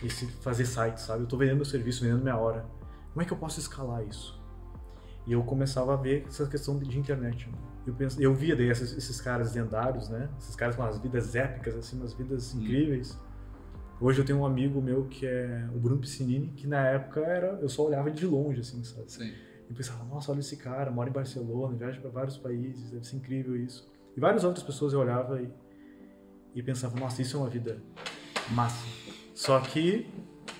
[0.03, 1.23] Esse fazer site, sabe?
[1.25, 2.65] Eu tô vendendo meu serviço, vendendo minha hora.
[3.13, 4.42] Como é que eu posso escalar isso?
[5.27, 7.49] E eu começava a ver essa questão de internet.
[7.49, 7.59] né?
[7.87, 10.29] Eu, penso, eu via daí esses, esses caras lendários, né?
[10.39, 13.19] Esses caras com as vidas épicas, assim, umas vidas incríveis.
[14.01, 17.59] Hoje eu tenho um amigo meu que é o Bruno Piscinini, que na época era,
[17.61, 19.11] eu só olhava de longe, assim, sabe?
[19.11, 19.33] Sim.
[19.71, 23.17] E pensava, nossa, olha esse cara, mora em Barcelona, viaja para vários países, deve ser
[23.17, 23.89] incrível isso.
[24.17, 25.49] E várias outras pessoas eu olhava e,
[26.55, 27.79] e pensava, nossa, isso é uma vida
[28.51, 28.85] massa.
[29.35, 30.07] Só que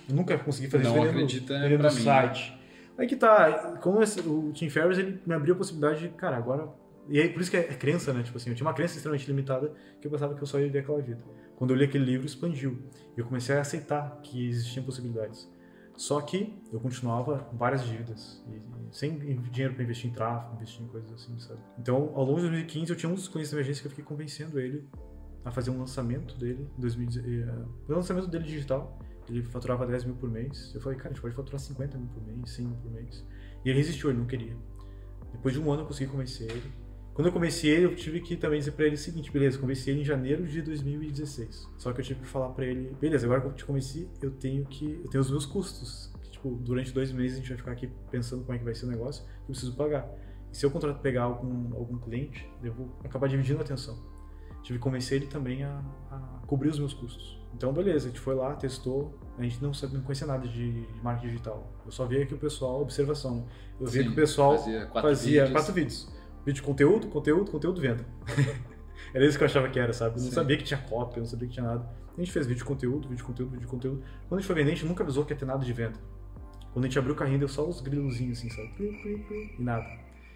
[0.09, 2.62] nunca consegui fazer Não isso vendendo, acredita vendendo pra mim, site.
[3.03, 6.37] Aí que tá, como esse- o Tim Ferriss, ele me abriu a possibilidade de, cara,
[6.37, 6.69] agora...
[7.09, 8.23] E aí, por isso que é, é crença, né?
[8.23, 10.71] Tipo assim, eu tinha uma crença extremamente limitada que eu pensava que eu só ia
[10.71, 11.21] ver aquela vida.
[11.57, 12.79] Quando eu li aquele livro, expandiu.
[13.17, 15.51] E eu comecei a aceitar que existiam possibilidades.
[15.97, 18.41] Só que eu continuava com várias dívidas.
[18.49, 18.63] E, e
[18.93, 21.59] sem dinheiro para investir em tráfego, investir em coisas assim, sabe?
[21.81, 23.91] Então, ao longo de 2015, eu tinha um dos clientes da minha agência que eu
[23.91, 24.89] fiquei convencendo ele
[25.45, 28.97] a fazer um lançamento dele, em 2010, eh, o lançamento dele digital.
[29.29, 30.73] Ele faturava 10 mil por mês.
[30.75, 33.25] Eu falei, cara, a gente pode faturar 50 mil por mês, 100 mil por mês.
[33.65, 34.57] E ele resistiu, ele não queria.
[35.33, 36.73] Depois de um ano eu consegui convencer ele.
[37.15, 39.91] Quando eu convenci ele, eu tive que também dizer pra ele o seguinte, beleza, convenci
[39.91, 41.69] ele em janeiro de 2016.
[41.77, 44.31] Só que eu tive que falar pra ele, beleza, agora que eu te convenci, eu
[44.31, 46.11] tenho que, eu tenho os meus custos.
[46.23, 48.75] Que, tipo, durante dois meses a gente vai ficar aqui pensando como é que vai
[48.75, 50.11] ser o negócio, que eu preciso pagar.
[50.51, 54.03] E se eu contrato pegar algum, algum cliente, eu vou acabar dividindo a atenção.
[54.63, 57.41] Tive que convencer ele também a, a cobrir os meus custos.
[57.55, 59.19] Então, beleza, a gente foi lá, testou.
[59.39, 61.73] A gente não, sabe, não conhecia nada de, de marketing digital.
[61.85, 63.47] Eu só via que o pessoal, observação?
[63.81, 65.53] Eu via Sim, que o pessoal fazia quatro fazia vídeos.
[65.53, 66.13] quatro vídeos.
[66.45, 68.05] Vídeo de conteúdo, conteúdo, conteúdo, venda.
[69.15, 70.17] era isso que eu achava que era, sabe?
[70.17, 70.35] Eu não Sim.
[70.35, 71.89] sabia que tinha cópia, eu não sabia que tinha nada.
[72.17, 74.03] A gente fez vídeo de conteúdo, vídeo de conteúdo, vídeo de conteúdo.
[74.29, 75.99] Quando a gente foi vender, a gente nunca avisou que ia ter nada de venda.
[76.73, 78.73] Quando a gente abriu o carrinho, deu só os grilozinhos assim, sabe?
[79.59, 79.87] E nada.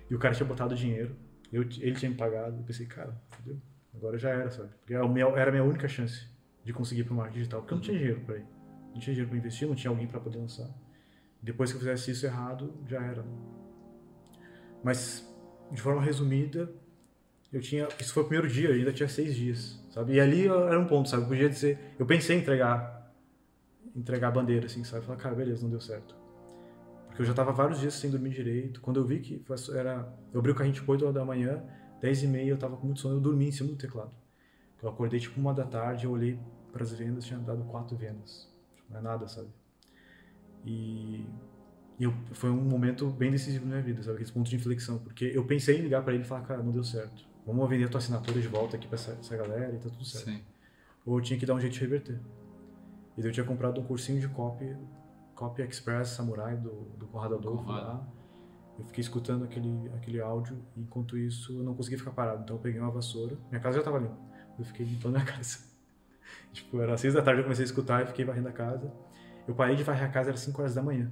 [0.09, 1.17] E o cara tinha botado dinheiro,
[1.53, 2.59] eu, ele tinha me pagado.
[2.59, 3.59] Eu pensei, cara, fodeu.
[3.96, 4.68] Agora já era, sabe?
[4.80, 6.26] Porque minha, era a minha única chance
[6.64, 7.61] de conseguir ir pro marketing digital.
[7.61, 8.46] Porque eu não tinha dinheiro pra ir.
[8.92, 10.68] Não tinha dinheiro pra investir, não tinha alguém pra poder lançar.
[11.42, 13.22] Depois que eu fizesse isso errado, já era.
[13.22, 13.38] né?
[14.82, 15.28] Mas,
[15.70, 16.70] de forma resumida,
[17.52, 17.88] eu tinha.
[18.00, 20.14] Isso foi o primeiro dia, eu ainda tinha seis dias, sabe?
[20.14, 21.26] E ali era um ponto, sabe?
[21.26, 21.78] Podia ser.
[21.98, 23.12] Eu pensei em entregar.
[23.94, 25.04] Entregar a bandeira, assim, sabe?
[25.06, 26.14] Falar, cara, beleza, não deu certo.
[27.06, 28.80] Porque eu já tava vários dias sem dormir direito.
[28.80, 29.42] Quando eu vi que
[29.74, 30.12] era.
[30.32, 31.62] Eu abri o carrinho tipo 8 horas da manhã,
[32.00, 34.12] 10 e meia eu tava com muito sono, eu dormi em cima do teclado.
[34.82, 36.38] Eu acordei tipo uma da tarde, eu olhei
[36.72, 38.48] para as vendas, tinha dado quatro vendas.
[38.76, 39.48] Tipo, Não é nada, sabe?
[40.64, 41.26] E,
[41.98, 44.16] e eu, foi um momento bem decisivo na minha vida, sabe?
[44.16, 44.98] Aquele ponto de inflexão.
[44.98, 47.24] Porque eu pensei em ligar para ele e falar, cara, não deu certo.
[47.46, 50.04] Vamos vender a tua assinatura de volta aqui para essa, essa galera e tá tudo
[50.04, 50.24] certo.
[50.30, 50.42] Sim.
[51.04, 52.20] Ou eu tinha que dar um jeito de reverter.
[53.16, 54.76] E eu tinha comprado um cursinho de copy,
[55.35, 57.87] copy Express Samurai do, do Conrado Adolfo Conrado.
[57.87, 58.09] lá.
[58.79, 62.43] Eu fiquei escutando aquele, aquele áudio e enquanto isso eu não conseguia ficar parado.
[62.43, 64.17] Então eu peguei uma vassoura, minha casa já tava limpa.
[64.59, 65.59] Eu fiquei limpando minha casa.
[66.53, 68.93] tipo, era seis da tarde eu comecei a escutar e fiquei varrendo a casa.
[69.47, 71.11] Eu parei de varrer a casa, era 5 horas da manhã.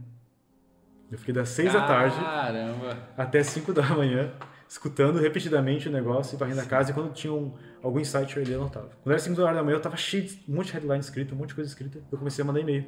[1.11, 2.99] Eu fiquei das seis da tarde Caramba.
[3.17, 4.33] até 5 da manhã,
[4.69, 6.91] escutando repetidamente o negócio e varrendo a casa.
[6.91, 8.91] E quando tinha um, algum insight, eu ia anotava.
[9.03, 11.35] Quando era 5 horas da manhã, eu tava cheio de um monte de headline escrita,
[11.35, 12.03] um monte de coisa escrita.
[12.11, 12.85] Eu comecei a mandar e-mail.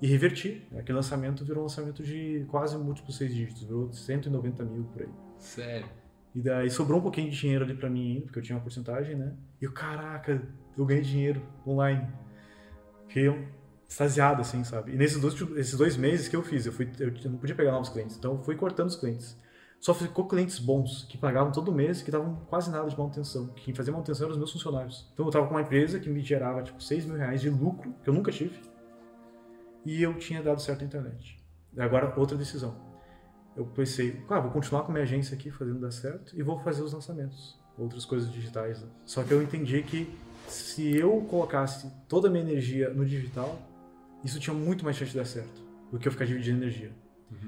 [0.00, 0.66] E reverti.
[0.76, 5.08] Aquele lançamento virou um lançamento de quase múltiplos seis dígitos, virou 190 mil por aí.
[5.38, 5.86] Sério.
[6.34, 8.62] E daí sobrou um pouquinho de dinheiro ali pra mim ainda, porque eu tinha uma
[8.62, 9.34] porcentagem, né?
[9.60, 10.42] E eu, caraca,
[10.76, 12.06] eu ganhei dinheiro online.
[13.08, 13.30] Fiquei
[13.88, 14.92] extasiado, assim, sabe?
[14.92, 17.72] E nesses dois, esses dois meses que eu fiz, eu, fui, eu não podia pegar
[17.72, 19.34] novos clientes, então eu fui cortando os clientes.
[19.80, 23.48] Só ficou clientes bons, que pagavam todo mês, que davam quase nada de manutenção.
[23.56, 25.08] Quem fazia manutenção eram os meus funcionários.
[25.14, 27.94] Então eu tava com uma empresa que me gerava, tipo, 6 mil reais de lucro,
[28.02, 28.58] que eu nunca tive.
[29.86, 31.40] E eu tinha dado certo na internet.
[31.72, 32.74] E agora, outra decisão.
[33.56, 36.58] Eu pensei, ah, vou continuar com a minha agência aqui, fazendo dar certo, e vou
[36.58, 37.56] fazer os lançamentos.
[37.78, 38.82] Outras coisas digitais.
[38.82, 38.88] né?
[39.04, 40.12] Só que eu entendi que
[40.48, 43.56] se eu colocasse toda a minha energia no digital,
[44.24, 46.90] isso tinha muito mais chance de dar certo do que eu ficar dividindo energia.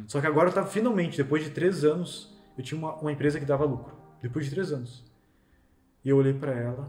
[0.06, 3.40] Só que agora eu tava finalmente, depois de três anos, eu tinha uma, uma empresa
[3.40, 3.96] que dava lucro.
[4.22, 5.04] depois de três anos.
[6.04, 6.88] E eu olhei para ela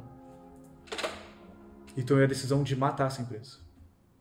[1.97, 3.57] e tomei a decisão de matar essa empresa,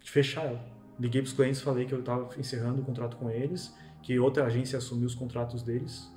[0.00, 0.77] de fechar ela.
[0.98, 4.44] Liguei para os clientes, falei que eu estava encerrando o contrato com eles, que outra
[4.46, 6.12] agência assumiu os contratos deles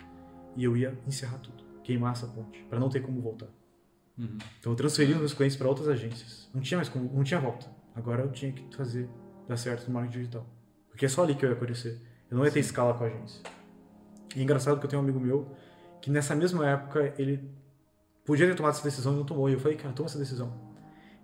[0.56, 3.48] e eu ia encerrar tudo, queimar essa ponte, para não ter como voltar.
[4.18, 4.38] Uhum.
[4.60, 6.50] Então eu transferi os meus clientes para outras agências.
[6.54, 7.68] Não tinha mais como, não tinha volta.
[7.96, 9.10] Agora eu tinha que fazer
[9.48, 10.46] dar certo no marketing digital.
[10.90, 12.02] Porque é só ali que eu ia aparecer.
[12.30, 13.42] Eu não ia ter escala com a agência.
[14.36, 15.56] E é engraçado que eu tenho um amigo meu
[16.02, 17.50] que nessa mesma época ele
[18.26, 19.50] podia ter tomado essa decisão e não tomou.
[19.50, 20.71] E eu falei, cara, toma essa decisão.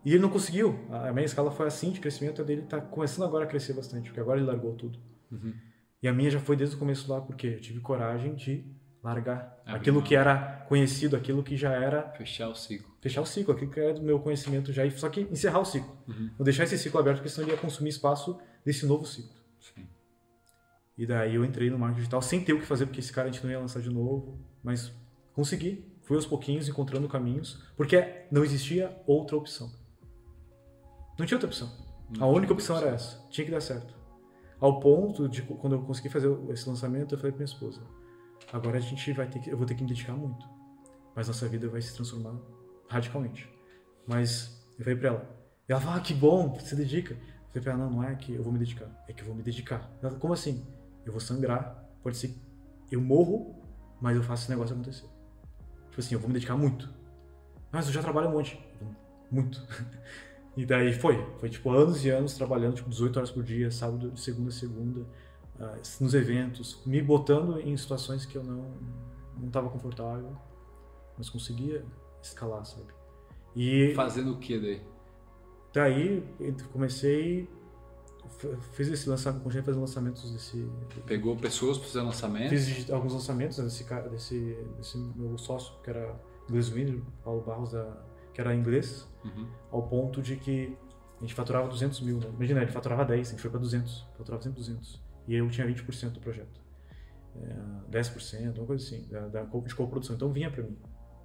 [0.08, 0.80] E ele não conseguiu.
[0.90, 4.06] A minha escala foi assim de crescimento, a dele está começando agora a crescer bastante,
[4.06, 4.98] porque agora ele largou tudo.
[5.30, 5.54] Uhum.
[6.02, 8.64] E a minha já foi desde o começo lá, porque eu tive coragem de
[9.04, 10.06] largar Abrir aquilo mão.
[10.06, 12.90] que era conhecido, aquilo que já era Fechar o ciclo.
[13.02, 15.98] fechar o ciclo, aquilo que era do meu conhecimento já, só que encerrar o ciclo.
[16.08, 16.30] Uhum.
[16.40, 19.36] Não deixar esse ciclo aberto, porque senão ele ia consumir espaço desse novo ciclo.
[19.60, 19.90] Sim.
[20.98, 23.28] E daí eu entrei no marketing digital sem ter o que fazer, porque esse cara
[23.28, 24.90] a gente não ia lançar de novo, mas
[25.34, 25.86] consegui.
[26.04, 29.70] Fui aos pouquinhos encontrando caminhos, porque não existia outra opção.
[31.18, 31.72] Não tinha outra opção.
[32.10, 33.26] Não a única opção era essa.
[33.30, 33.96] Tinha que dar certo.
[34.60, 37.82] Ao ponto de quando eu consegui fazer esse lançamento, eu falei pra minha esposa:
[38.52, 40.48] agora a gente vai ter que, eu vou ter que me dedicar muito,
[41.16, 42.36] mas nossa vida vai se transformar
[42.90, 43.50] radicalmente.
[44.08, 47.14] Mas eu falei pra ela, ela falou: ah, que bom, você se dedica.
[47.14, 49.28] Eu falei pra ela: não, não é que eu vou me dedicar, é que eu
[49.28, 49.92] vou me dedicar.
[50.02, 50.66] Ela, como assim?
[51.06, 52.36] Eu vou sangrar, pode ser,
[52.92, 53.56] eu morro,
[54.02, 55.08] mas eu faço esse negócio acontecer.
[55.90, 56.90] Tipo assim, eu vou me dedicar muito.
[57.72, 58.60] Mas eu já trabalho um monte,
[59.30, 59.66] muito.
[60.58, 64.10] E daí foi, foi tipo anos e anos trabalhando, tipo 18 horas por dia, sábado,
[64.10, 65.06] de segunda a segunda,
[65.60, 68.66] ah, nos eventos, me botando em situações que eu não
[69.40, 70.36] não estava confortável,
[71.16, 71.86] mas conseguia
[72.24, 72.88] escalar, sabe?
[73.56, 74.82] E Fazendo o que daí?
[75.72, 76.24] daí
[76.74, 77.48] comecei,
[78.74, 80.68] fiz esse lançamento, continuei fazendo lançamentos desse,
[81.06, 82.50] Pegou pessoas para fazer lançamento?
[82.50, 88.07] fiz alguns lançamentos desse desse, desse meu sócio que era inglês Winner, Paulo Barros da,
[88.38, 89.48] que era inglês, Uhum.
[89.72, 90.78] ao ponto de que
[91.18, 92.28] a gente faturava 200 mil, né?
[92.36, 95.02] Imagina, ele faturava 10, a gente foi para 200, faturava sempre 200.
[95.28, 96.62] E eu tinha 20% do projeto.
[97.36, 100.16] É, 10%, uma coisa assim, da, da, de coprodução.
[100.16, 100.78] Então vinha para mim.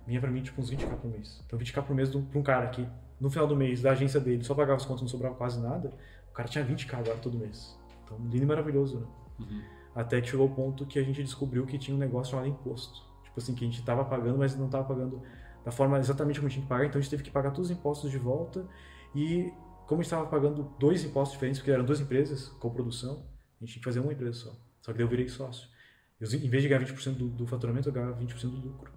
[0.07, 1.43] Vinha para mim tipo uns 20k por mês.
[1.47, 2.89] Então 20k por mês para um cara que
[3.21, 5.93] no final do mês, da agência dele, só pagava as contas, não sobrava quase nada.
[6.31, 7.79] O cara tinha 20k agora todo mês.
[8.05, 9.07] Então lindo e maravilhoso, né?
[9.39, 9.63] Uhum.
[9.95, 13.03] Até que chegou o ponto que a gente descobriu que tinha um negócio chamado imposto.
[13.23, 15.23] Tipo assim, que a gente estava pagando, mas não estava pagando
[15.65, 16.87] da forma exatamente como tinha que pagar.
[16.87, 18.67] Então a gente teve que pagar todos os impostos de volta.
[19.15, 19.53] E
[19.87, 23.25] como a gente estava pagando dois impostos diferentes, porque eram duas empresas, coprodução,
[23.61, 24.51] a gente tinha que fazer uma empresa só.
[24.81, 25.69] Só que daí eu virei sócio.
[26.21, 28.93] Eu, em vez de ganhar 20% do, do faturamento, eu ganhava 20% do lucro.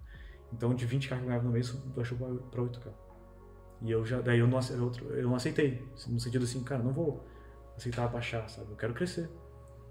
[0.52, 2.16] Então de 20k que eu ganhava no mês, baixou
[2.50, 2.90] para 8k.
[3.82, 5.84] E eu já, daí eu não, ace- eu não aceitei.
[6.08, 7.24] No sentido assim, cara, não vou
[7.76, 8.70] aceitar baixar, sabe?
[8.70, 9.28] Eu quero crescer.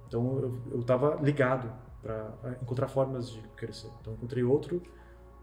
[0.07, 3.89] Então eu, eu tava ligado para encontrar formas de crescer.
[4.01, 4.81] Então encontrei outro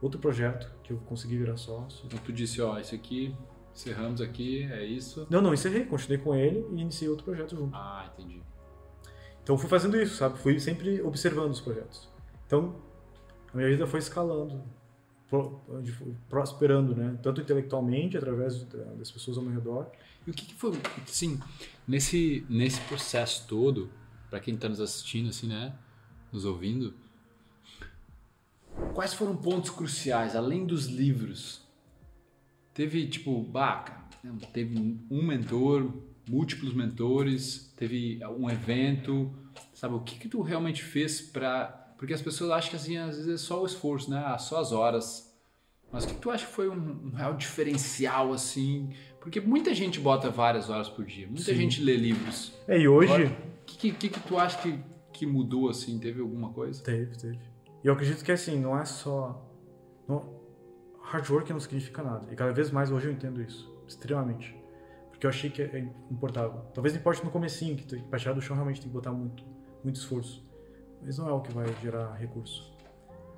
[0.03, 2.05] outro projeto que eu consegui virar sócio.
[2.05, 3.35] Então tu disse, ó, isso aqui,
[3.73, 5.27] encerramos aqui, é isso.
[5.31, 7.75] Não, não, encerrei, continuei com ele e iniciei outro projeto junto.
[7.75, 8.43] Ah, entendi.
[9.43, 10.39] Então fui fazendo isso, sabe?
[10.39, 12.09] Fui sempre observando os projetos.
[12.47, 12.77] Então
[13.53, 14.63] a minha vida foi escalando,
[16.29, 17.19] prosperando, né?
[17.23, 19.91] Tanto intelectualmente através da- das pessoas ao meu redor.
[20.27, 20.73] E o que, que foi,
[21.05, 21.41] assim,
[21.87, 23.91] nesse, nesse processo todo,
[24.31, 25.75] para quem tá nos assistindo, assim, né,
[26.31, 26.95] nos ouvindo,
[28.93, 31.63] quais foram pontos cruciais, além dos livros?
[32.75, 34.03] Teve, tipo, baca,
[34.53, 35.93] teve um mentor,
[36.29, 39.33] múltiplos mentores, teve um evento,
[39.75, 43.17] sabe, o que que tu realmente fez para porque as pessoas acham que, assim, às
[43.17, 45.33] vezes é só o esforço, né, ah, só as horas,
[45.93, 49.73] mas o que que tu acha que foi um, um real diferencial, assim, porque muita
[49.73, 51.55] gente bota várias horas por dia, muita Sim.
[51.55, 52.53] gente lê livros.
[52.67, 53.27] É, e hoje.
[53.27, 54.77] O que, que que tu acha que,
[55.13, 55.97] que mudou, assim?
[56.01, 56.83] Teve alguma coisa?
[56.83, 57.39] Teve, teve.
[57.83, 59.49] E eu acredito que assim, não é só.
[60.09, 60.41] Não,
[61.03, 62.33] hard work não significa nada.
[62.33, 63.73] E cada vez mais hoje eu entendo isso.
[63.87, 64.57] Extremamente.
[65.11, 65.79] Porque eu achei que é
[66.11, 66.71] importava.
[66.75, 69.45] Talvez importe no comecinho, que pra tirar do chão realmente tem que botar muito,
[69.83, 70.45] muito esforço.
[71.03, 72.73] Mas não é o que vai gerar recurso.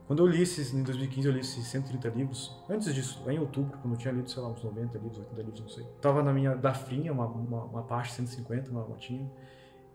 [0.07, 2.55] Quando eu li esses, em 2015, eu li esses 130 livros.
[2.69, 5.43] Antes disso, lá em outubro, quando eu tinha lido, sei lá, uns 90 livros, 80
[5.43, 5.85] livros, não sei.
[6.01, 9.31] Tava na minha dafrinha, uma, uma, uma parte 150, uma motinha.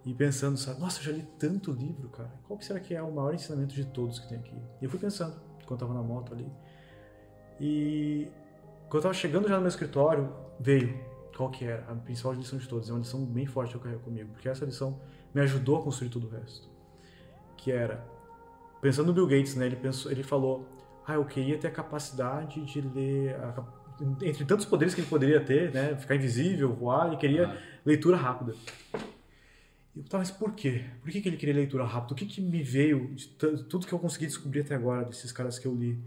[0.10, 2.32] E pensando, sabe, nossa, eu já li tanto livro, cara.
[2.48, 4.56] Qual que será que é o maior ensinamento de todos que tem aqui?
[4.82, 6.52] E eu fui pensando, enquanto eu tava na moto ali.
[7.60, 8.28] E
[8.86, 11.00] quando eu tava chegando já no meu escritório, veio
[11.38, 12.90] qual que era a principal lição de todas.
[12.90, 15.00] É uma lição bem forte que eu carrego comigo, porque essa lição
[15.32, 16.68] me ajudou a construir todo o resto.
[17.56, 18.04] Que era,
[18.82, 20.66] pensando no Bill Gates, né, ele, pensou, ele falou,
[21.06, 23.64] ah, eu queria ter a capacidade de ler, a
[24.24, 27.58] entre tantos poderes que ele poderia ter, né, ficar invisível, voar, ele queria Ah.
[27.86, 28.56] leitura rápida.
[29.96, 30.86] E eu tava, mas por quê?
[31.02, 32.14] Por que, que ele queria leitura rápida?
[32.14, 33.28] O que, que me veio de
[33.70, 36.00] tudo que eu consegui descobrir até agora desses caras que eu li?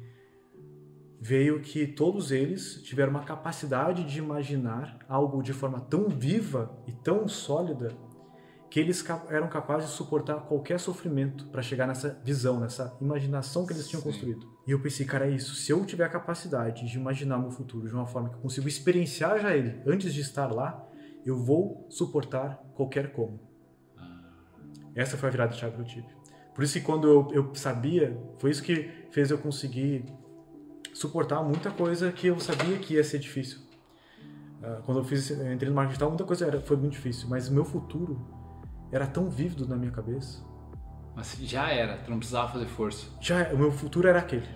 [1.25, 6.91] veio que todos eles tiveram uma capacidade de imaginar algo de forma tão viva e
[6.91, 7.97] tão sólida
[8.69, 13.73] que eles eram capazes de suportar qualquer sofrimento para chegar nessa visão, nessa imaginação que
[13.73, 14.09] eles tinham Sim.
[14.09, 14.49] construído.
[14.67, 15.55] E eu pensei, cara, é isso.
[15.55, 18.67] Se eu tiver a capacidade de imaginar meu futuro de uma forma que eu consigo
[18.67, 20.85] experienciar já ele antes de estar lá,
[21.25, 23.39] eu vou suportar qualquer como.
[24.95, 26.07] Essa foi a virada de chave eu tive.
[26.55, 30.05] Por isso que quando eu, eu sabia, foi isso que fez eu conseguir
[30.93, 33.61] suportar muita coisa que eu sabia que ia ser difícil.
[34.63, 37.29] Ah, quando eu fiz, eu entrei no marketing digital, muita coisa era, foi muito difícil,
[37.29, 38.21] mas o meu futuro
[38.93, 40.45] era tão vívido na minha cabeça.
[41.15, 43.07] Mas já era, tu não precisava fazer força.
[43.21, 44.49] Já, o meu futuro era aquele.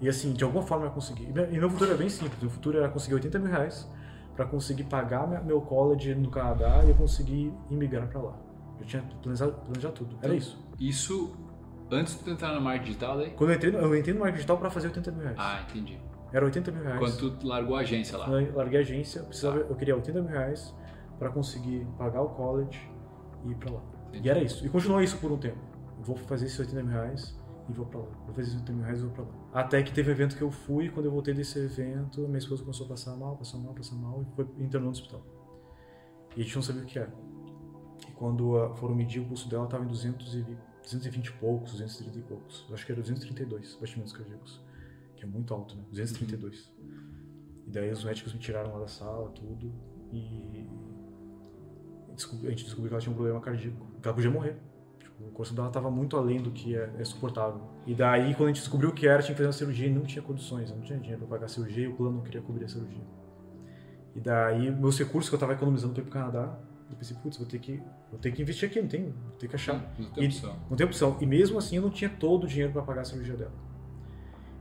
[0.00, 1.24] E assim, de alguma forma eu consegui.
[1.24, 2.40] E meu, futuro era bem simples.
[2.40, 3.88] Meu futuro era conseguir 80 mil reais
[4.34, 8.51] para conseguir pagar meu college no Canadá e eu conseguir imigrar para lá.
[8.80, 10.16] Eu tinha planejado, planejado tudo.
[10.22, 10.58] Era isso.
[10.78, 11.36] Isso
[11.90, 13.30] antes de tu entrar na marketing digital daí?
[13.30, 15.36] Quando eu entrei, no- eu entrei no marketing digital para fazer 80 mil reais.
[15.38, 15.98] Ah, entendi.
[16.32, 16.98] Era 80 mil reais.
[16.98, 18.28] Quando tu largou a agência lá.
[18.40, 20.74] Eu larguei a agência, eu, precisava, eu queria 80 mil reais
[21.18, 22.80] para conseguir pagar o college
[23.44, 23.82] e ir para lá.
[24.08, 24.26] Entendi.
[24.26, 24.64] E era isso.
[24.66, 25.58] E continuou isso por um tempo.
[25.98, 28.06] Eu vou fazer esses 80 mil reais e vou para lá.
[28.24, 29.30] Vou fazer esses 80 mil reais e vou para lá.
[29.52, 32.62] Até que teve um evento que eu fui, quando eu voltei desse evento, minha esposa
[32.62, 35.22] começou a passar mal, passar mal, passar mal e foi internou no hospital.
[36.34, 37.12] E a gente não sabia o que era.
[38.22, 40.46] Quando ah, foram medir o pulso dela, estava em 200 e,
[40.84, 42.64] 220 e poucos, 230 e poucos.
[42.72, 44.60] Acho que era 232 batimentos cardíacos.
[45.16, 45.82] Que é muito alto, né?
[45.90, 46.72] 232.
[47.66, 49.72] E daí os médicos me tiraram lá da sala, tudo.
[50.12, 50.68] E
[52.46, 53.88] a gente descobriu que ela tinha um problema cardíaco.
[54.00, 54.56] Que ela podia morrer.
[55.00, 57.60] Tipo, o coração dela estava muito além do que é, é suportável.
[57.84, 59.90] E daí, quando a gente descobriu o que era, tinha que fazer uma cirurgia e
[59.92, 60.70] não tinha condições.
[60.70, 63.02] Não tinha dinheiro para pagar a cirurgia e o plano não queria cobrir a cirurgia.
[64.14, 66.56] E daí, meus recursos que eu estava economizando para ir pro Canadá,
[66.94, 69.48] eu pensei, putz, vou ter que, vou ter que investir aqui, não tem, vou ter
[69.48, 69.74] que achar.
[69.98, 70.56] Não tem E- opção.
[70.70, 71.16] Não tem opção.
[71.20, 73.52] E mesmo assim eu não tinha todo o dinheiro para pagar a cirurgia dela.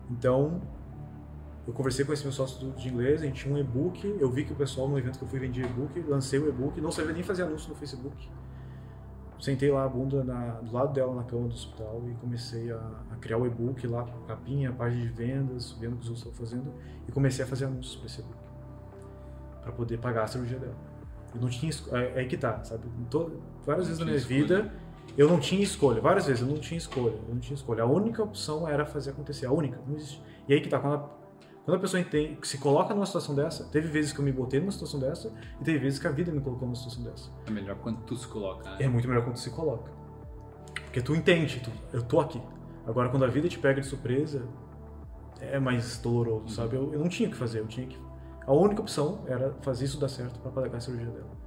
[0.10, 0.62] Então,
[1.68, 4.44] eu conversei com esse meu sócio de inglês, a gente tinha um e-book, eu vi
[4.46, 7.14] que o pessoal no evento que eu fui vendia e-book, lancei o e-book, não sabia
[7.14, 8.30] nem fazer anúncio no Facebook.
[9.40, 12.78] Sentei lá a bunda na- do lado dela na cama do hospital e comecei a,
[13.12, 16.38] a criar o e-book lá, capinha, página de vendas, vendo o que os outros estavam
[16.46, 16.74] fazendo,
[17.08, 18.38] e comecei a fazer anúncios para esse e-book,
[19.64, 20.76] para poder pagar a cirurgia dela.
[21.34, 22.84] Eu não tinha é, é que tá, sabe?
[23.66, 24.42] Várias Não vezes na minha escolha.
[24.42, 24.74] vida
[25.18, 27.84] eu não tinha escolha, várias vezes eu não tinha escolha, eu não tinha escolha.
[27.84, 30.24] A única opção era fazer acontecer, a única, não existe.
[30.48, 31.10] E aí que tá, quando a,
[31.66, 34.60] quando a pessoa entende, se coloca numa situação dessa, teve vezes que eu me botei
[34.60, 37.30] numa situação dessa e teve vezes que a vida me colocou numa situação dessa.
[37.46, 38.78] É melhor quando tu se coloca, né?
[38.80, 39.92] É muito melhor quando se coloca.
[40.86, 42.42] Porque tu entende, tu, eu tô aqui.
[42.86, 44.48] Agora quando a vida te pega de surpresa,
[45.40, 46.76] é mais doloroso, sabe?
[46.76, 47.98] Eu, eu não tinha o que fazer, eu tinha que
[48.46, 51.42] a única opção era fazer isso dar certo para pagar a cirurgia dela.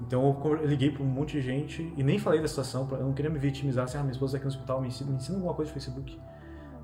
[0.00, 3.04] Então eu liguei para um monte de gente e nem falei da situação, pra, eu
[3.04, 5.16] não queria me vitimizar, assim, ah, minha esposa tá aqui no hospital, me ensina, me
[5.16, 6.20] ensina alguma coisa de Facebook.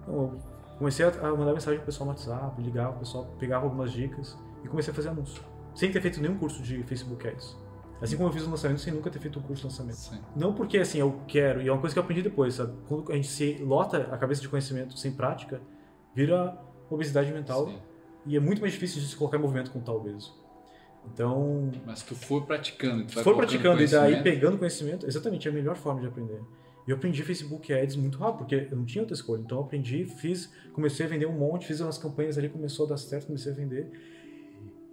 [0.02, 0.38] Então eu
[0.78, 4.38] comecei a, a mandar mensagem pro pessoal no WhatsApp, ligava o pessoal, pegava algumas dicas
[4.64, 5.42] e comecei a fazer anúncio.
[5.74, 7.56] Sem ter feito nenhum curso de Facebook Ads.
[8.00, 9.96] Assim como eu fiz o lançamento sem nunca ter feito um curso de lançamento.
[9.96, 10.20] Sim.
[10.34, 12.72] Não porque assim eu quero, e é uma coisa que eu aprendi depois, sabe?
[12.88, 15.60] Quando a gente se lota a cabeça de conhecimento sem prática,
[16.14, 16.58] vira
[16.90, 17.78] obesidade mental Sim.
[18.26, 20.40] E é muito mais difícil de se colocar em movimento com tal obeso.
[21.12, 25.50] Então, Mas tu for praticando, tu vai for praticando e daí pegando conhecimento, exatamente é
[25.50, 26.40] a melhor forma de aprender.
[26.86, 29.40] E eu aprendi Facebook Ads muito rápido, porque eu não tinha outra escolha.
[29.40, 32.90] Então eu aprendi, fiz, comecei a vender um monte, fiz umas campanhas ali, começou a
[32.90, 33.90] dar certo, comecei a vender.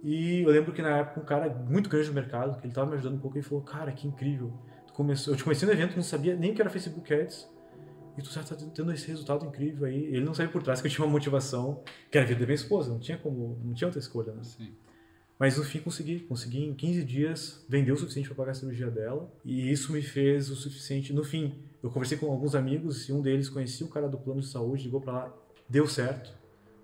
[0.02, 2.88] E eu lembro que na época um cara muito grande no mercado, que ele tava
[2.88, 4.52] me ajudando um pouco, ele falou, cara, que incrível.
[4.86, 7.48] Tu começou, eu te conheci no evento, não sabia nem o que era Facebook Ads.
[8.18, 10.04] E tu já tá tendo esse resultado incrível aí.
[10.06, 12.46] Ele não sabia por trás que eu tinha uma motivação, que era a vida da
[12.46, 14.42] minha esposa, não tinha como, não tinha outra escolha, né?
[14.42, 14.72] Sim.
[15.38, 16.20] Mas no fim consegui.
[16.20, 19.32] Consegui em 15 dias vender o suficiente para pagar a cirurgia dela.
[19.42, 21.14] E isso me fez o suficiente.
[21.14, 24.40] No fim, eu conversei com alguns amigos e um deles conhecia o cara do plano
[24.40, 25.34] de saúde, ligou para lá,
[25.66, 26.38] deu certo.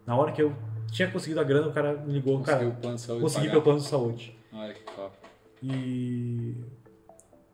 [0.07, 0.55] Na hora que eu
[0.91, 3.41] tinha conseguido a grana, o cara me ligou, Conseguiu cara, o plano de saúde consegui
[3.49, 3.53] pagar.
[3.53, 4.39] pelo plano de saúde.
[4.53, 5.17] Olha que top.
[5.63, 6.55] E,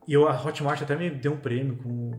[0.06, 2.12] e eu, a Hotmart até me deu um prêmio com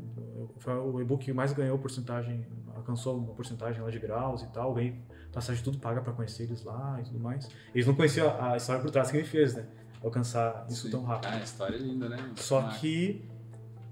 [0.60, 4.74] foi o e-book que mais ganhou porcentagem, alcançou uma porcentagem lá de graus e tal,
[4.74, 4.96] ganhei
[5.32, 7.50] passagem tudo paga para conhecer eles lá e tudo mais.
[7.74, 9.66] Eles não conheciam a, a história por trás que me fez, né?
[10.02, 10.92] Alcançar isso Sim.
[10.92, 11.32] tão rápido.
[11.32, 12.18] Ah, a história é linda, né?
[12.36, 13.26] Só Ah, que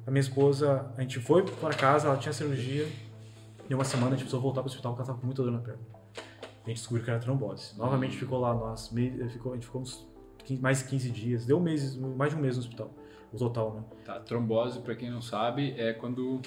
[0.05, 2.87] a minha esposa, a gente foi para casa, ela tinha cirurgia,
[3.69, 5.43] e uma semana a gente precisou voltar para o hospital porque ela estava com muita
[5.43, 5.81] dor na perna.
[6.63, 7.75] A gente descobriu que era trombose.
[7.77, 10.07] Novamente ficou lá, nós, a gente ficou uns
[10.45, 12.93] 15 mais de 15 dias, deu um mês, mais de um mês no hospital,
[13.33, 13.83] o total, né?
[14.05, 16.41] Tá, trombose, pra quem não sabe, é quando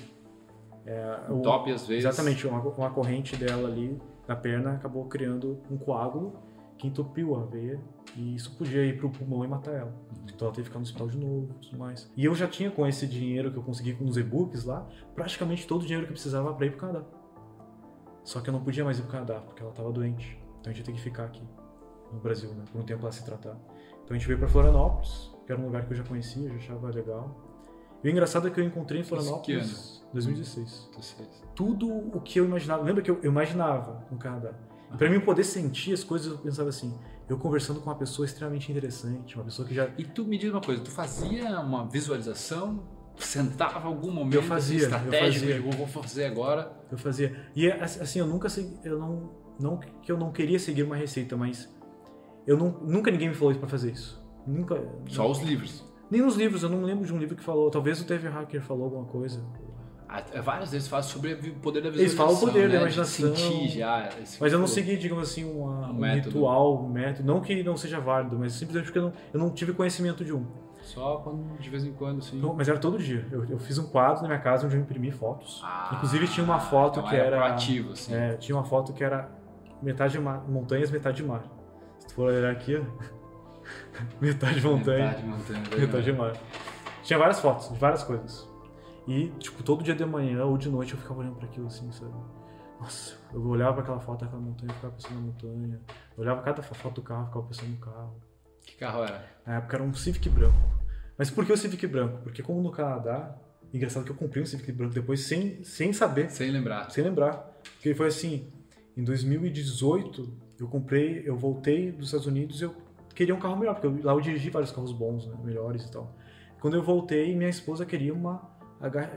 [1.30, 2.05] O- entope às vezes.
[2.05, 6.35] Exatamente, uma, uma corrente dela ali na perna acabou criando um coágulo
[6.76, 7.80] que entupiu a veia
[8.16, 9.95] e isso podia ir pro pulmão e matar ela.
[10.24, 12.11] Então ela teve que ficar no hospital de novo e tudo mais.
[12.16, 15.66] E eu já tinha com esse dinheiro que eu consegui com os e-books lá, praticamente
[15.66, 17.05] todo o dinheiro que eu precisava para ir pro Canadá.
[18.24, 20.39] Só que eu não podia mais ir pro Canadá porque ela estava doente.
[20.61, 21.43] Então a gente ia ter que ficar aqui
[22.12, 22.64] no Brasil, né?
[22.72, 23.57] Por um tempo lá se tratar.
[24.03, 26.57] Então a gente veio para Florianópolis, que era um lugar que eu já conhecia, já
[26.57, 27.40] achava legal.
[28.03, 30.90] E o engraçado é que eu encontrei em Florianópolis 2016.
[30.95, 31.28] Vocês.
[31.55, 32.82] Tudo o que eu imaginava.
[32.82, 34.53] Lembra que eu, eu imaginava no Canadá?
[34.92, 36.95] E Pra mim poder sentir as coisas, eu pensava assim,
[37.28, 40.51] eu conversando com uma pessoa extremamente interessante, uma pessoa que já E tu me diz
[40.51, 42.84] uma coisa, tu fazia uma visualização,
[43.16, 45.55] sentava algum momento Eu fazia, eu estratégico, fazia.
[45.61, 46.72] de, vou fazer agora.
[46.90, 47.49] eu fazia.
[47.57, 50.97] E é, assim, eu nunca segui, eu não não que eu não queria seguir uma
[50.97, 51.72] receita, mas
[52.47, 54.24] eu não, nunca ninguém me falou isso pra fazer isso.
[54.47, 54.80] Nunca.
[55.09, 55.84] Só os livros.
[56.11, 57.70] Nem nos livros, eu não lembro de um livro que falou.
[57.70, 59.42] Talvez o TV Hacker falou alguma coisa.
[60.09, 62.26] Ah, Várias vezes falam sobre o poder da Eles visualização.
[62.26, 62.80] falam o poder da né?
[62.82, 63.32] imaginação.
[63.32, 64.09] De sentir já.
[64.22, 64.74] esse Mas eu não flow.
[64.74, 66.28] segui, digamos assim, uma- Um um, método.
[66.36, 67.26] ritual, um método.
[67.26, 70.32] Não que não seja válido, mas simplesmente porque eu não, eu não tive conhecimento de
[70.32, 70.45] um.
[70.82, 72.36] Só quando, de vez em quando, sim.
[72.38, 73.26] Então, mas era todo dia.
[73.32, 75.62] Eu, eu fiz um quadro na minha casa onde eu imprimi fotos.
[75.64, 77.36] Ah, Inclusive tinha uma foto então que era.
[77.38, 78.14] proativo, assim.
[78.14, 79.30] É, tinha uma foto que era
[79.82, 81.42] metade mar, montanhas, metade mar.
[81.99, 82.82] Se tu for olhar aqui, ó.
[84.21, 85.62] metade montanha, Metade montanha.
[85.79, 86.33] metade mar.
[87.03, 88.49] Tinha várias fotos de várias coisas.
[89.07, 91.91] E, tipo, todo dia de manhã ou de noite eu ficava olhando pra aquilo assim,
[91.93, 92.12] sabe?
[92.81, 95.81] Nossa, eu olhava pra aquela foto daquela montanha, ficava pensando na montanha.
[96.17, 98.21] Eu olhava cada foto do carro, ficava pensando no carro.
[98.67, 99.25] Que carro era?
[99.47, 100.57] Na época era um Civic branco.
[101.19, 102.19] Mas por que o Civic branco?
[102.23, 103.37] Porque como no Canadá,
[103.73, 106.91] engraçado que eu comprei um Civic branco depois sem, sem saber, Sem lembrar.
[106.91, 107.53] sem lembrar.
[107.75, 108.51] Porque foi assim,
[108.97, 112.75] em 2018 eu comprei, eu voltei dos Estados Unidos e eu
[113.15, 115.91] queria um carro melhor, porque eu- lá eu dirigi vários carros bons, né, melhores e
[115.91, 116.15] tal.
[116.61, 118.43] Quando eu voltei, minha esposa queria uma,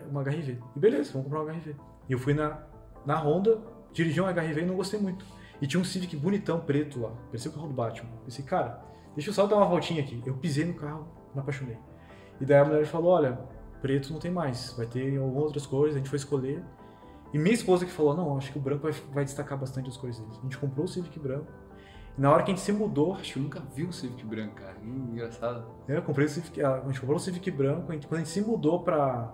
[0.10, 0.60] uma HRV.
[0.76, 1.76] E beleza, vamos comprar uma HRV.
[2.10, 2.64] E eu fui na,
[3.06, 3.60] na Honda,
[3.94, 5.26] dirigi uma HRV e não gostei muito.
[5.62, 8.10] E tinha um Civic bonitão, preto lá, parecia o carro do Batman.
[8.18, 8.84] Eu pensei, cara,
[9.16, 10.22] deixa eu só dar uma voltinha aqui.
[10.26, 11.78] Eu pisei no carro, me apaixonei.
[12.40, 13.40] E daí a mulher falou, olha,
[13.82, 16.64] preto não tem mais, vai ter algumas outras cores, a gente foi escolher.
[17.34, 19.98] E minha esposa que falou, não, acho que o branco vai, vai destacar bastante as
[19.98, 20.22] deles.
[20.40, 21.48] A gente comprou o Civic branco.
[22.18, 24.56] Na hora que a gente se mudou, Acho que eu nunca vi um Civic branco,
[24.56, 24.76] cara.
[24.84, 25.66] Hum, engraçado.
[25.88, 28.32] eu comprei o Civic, a gente comprou o Civic branco, a gente- quando a gente
[28.34, 29.32] se mudou pra,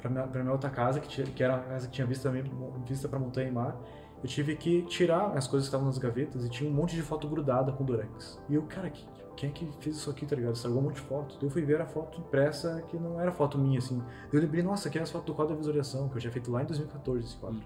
[0.00, 2.28] pra, minha, pra minha outra casa, que, tinha, que era a casa que tinha vista,
[2.28, 2.44] também,
[2.86, 3.76] vista pra montanha e mar,
[4.22, 7.02] eu tive que tirar as coisas que estavam nas gavetas e tinha um monte de
[7.02, 8.38] foto grudada com durex.
[8.48, 10.54] E eu, cara, que, quem é que fez isso aqui, tá ligado?
[10.54, 11.38] Estragou um monte de foto.
[11.42, 14.02] Eu fui ver a foto impressa que não era foto minha, assim.
[14.32, 16.50] Eu lembrei, nossa, aqui é as fotos do quadro da visualização, que eu tinha feito
[16.50, 17.60] lá em 2014 esse quadro.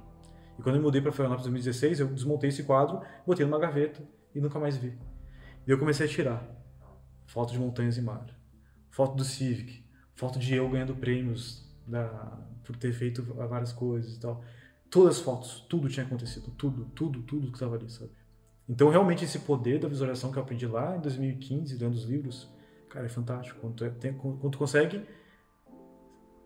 [0.58, 4.02] E quando eu mudei pra Florianópolis em 2016, eu desmontei esse quadro, botei numa gaveta
[4.34, 4.98] e nunca mais vi.
[5.66, 6.46] E eu comecei a tirar
[7.26, 8.26] foto de montanhas e mar,
[8.90, 12.06] foto do Civic, foto de eu ganhando prêmios da,
[12.64, 14.42] por ter feito várias coisas e tal.
[14.90, 18.10] Todas as fotos, tudo tinha acontecido, tudo, tudo, tudo que estava ali, sabe?
[18.68, 22.48] Então, realmente, esse poder da visualização que eu aprendi lá em 2015, lendo os livros,
[22.88, 23.60] cara, é fantástico.
[23.60, 25.04] Quando tu, é- tem- quando tu consegue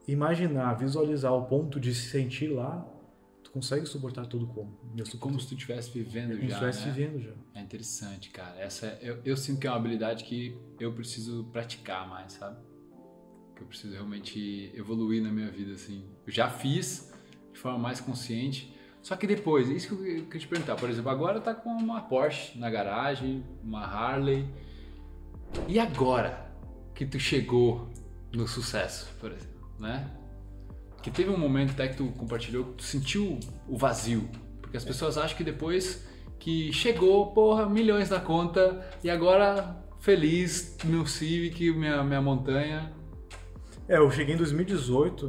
[0.06, 2.86] imaginar, visualizar o ponto de se sentir lá,
[3.54, 4.76] consegue suportar todo como.
[4.96, 6.92] Eu suporto Como se tu estivesse vivendo como se já, estivesse né?
[6.92, 7.32] vivendo já.
[7.54, 8.58] É interessante, cara.
[8.60, 12.58] Essa é- eu, eu sinto que é uma habilidade que eu preciso praticar mais, sabe?
[13.54, 16.04] Que eu preciso realmente evoluir na minha vida, assim.
[16.26, 17.12] Eu já fiz
[17.52, 18.74] de forma mais consciente.
[19.00, 20.74] Só que depois, isso que eu queria te perguntar.
[20.74, 24.44] Por exemplo, agora tá com uma Porsche na garagem, uma Harley.
[25.68, 26.52] E agora
[26.92, 27.88] que tu chegou
[28.32, 30.10] no sucesso, por exemplo, né?
[31.04, 33.38] Que teve um momento até que tu compartilhou que tu sentiu
[33.68, 34.26] o vazio.
[34.62, 36.02] Porque as pessoas acham que depois
[36.38, 42.90] que chegou, porra, milhões na conta e agora feliz, meu Civic, minha, minha montanha.
[43.86, 45.28] É, eu cheguei em 2018.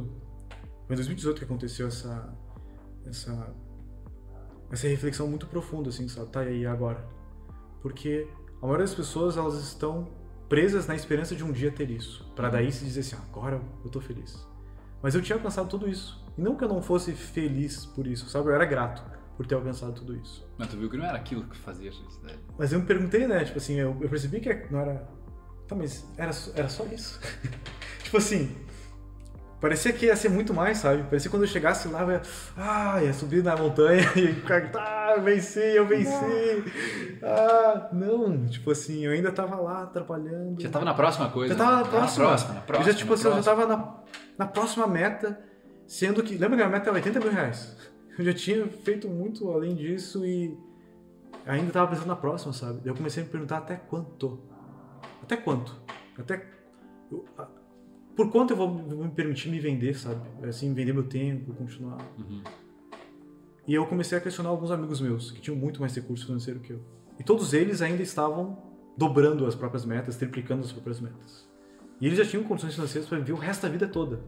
[0.86, 2.34] Foi em 2018 que aconteceu essa.
[3.04, 3.54] essa.
[4.72, 6.30] essa reflexão muito profunda, assim, sabe?
[6.30, 7.06] Tá aí agora.
[7.82, 8.26] Porque
[8.62, 10.08] a maioria das pessoas, elas estão
[10.48, 12.32] presas na esperança de um dia ter isso.
[12.34, 14.55] Pra daí se dizer assim, "Ah, agora eu tô feliz.
[15.06, 16.20] Mas eu tinha alcançado tudo isso.
[16.36, 18.48] E não que eu não fosse feliz por isso, sabe?
[18.48, 19.04] Eu era grato
[19.36, 20.44] por ter alcançado tudo isso.
[20.58, 22.40] Mas tu viu que não era aquilo que fazia felicidade.
[22.58, 23.44] Mas eu me perguntei, né?
[23.44, 25.08] Tipo assim, eu, eu percebi que não era.
[25.68, 27.20] Tá, mas era, só- era só isso.
[28.02, 28.52] tipo assim.
[29.60, 31.04] Parecia que ia ser muito mais, sabe?
[31.04, 32.22] Parecia que quando eu chegasse lá, eu ia,
[32.56, 36.10] ah, ia subir na montanha e ficar, ah, eu venci, eu venci.
[37.22, 40.60] Ah, não, tipo assim, eu ainda tava lá atrapalhando.
[40.60, 41.54] Já tava na próxima coisa.
[41.54, 41.82] Já tava né?
[41.84, 42.24] na próxima.
[42.24, 42.88] Na próxima, na próxima.
[42.88, 43.66] Eu já, tipo na assim, eu já próxima.
[43.66, 45.40] tava na, na próxima meta,
[45.86, 46.36] sendo que.
[46.36, 47.76] Lembra que a meta é 80 mil reais?
[48.18, 50.56] Eu já tinha feito muito além disso e
[51.44, 52.80] ainda tava pensando na próxima, sabe?
[52.84, 54.40] Eu comecei a me perguntar até quanto.
[55.22, 55.74] Até quanto?
[56.18, 56.46] Até.
[57.10, 57.24] eu-
[58.16, 60.22] por quanto eu vou vou me permitir me vender, sabe?
[60.46, 61.98] Assim, vender meu tempo, continuar.
[62.18, 62.42] Uhum.
[63.68, 66.72] E eu comecei a questionar alguns amigos meus, que tinham muito mais recurso financeiro que
[66.72, 66.80] eu.
[67.18, 68.56] E todos eles ainda estavam
[68.96, 71.45] dobrando as próprias metas, triplicando as próprias metas.
[72.00, 74.20] E eles já tinham condições financeiras para viver o resto da vida toda.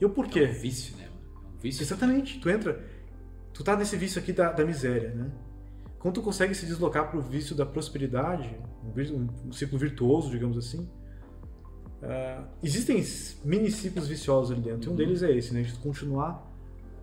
[0.00, 1.04] E eu por É um vício, né?
[1.04, 1.82] É um vício.
[1.82, 2.40] Exatamente.
[2.40, 2.82] Tu entra.
[3.52, 5.30] Tu tá nesse vício aqui da, da miséria, né?
[6.00, 10.56] quando tu consegue se deslocar para o vício da prosperidade, um, um- ciclo virtuoso, digamos
[10.56, 10.88] assim,
[12.02, 13.04] ah, existem
[13.44, 14.90] mini ciclos viciosos ali dentro.
[14.90, 15.60] E um deles é esse, né?
[15.60, 16.50] De tu continuar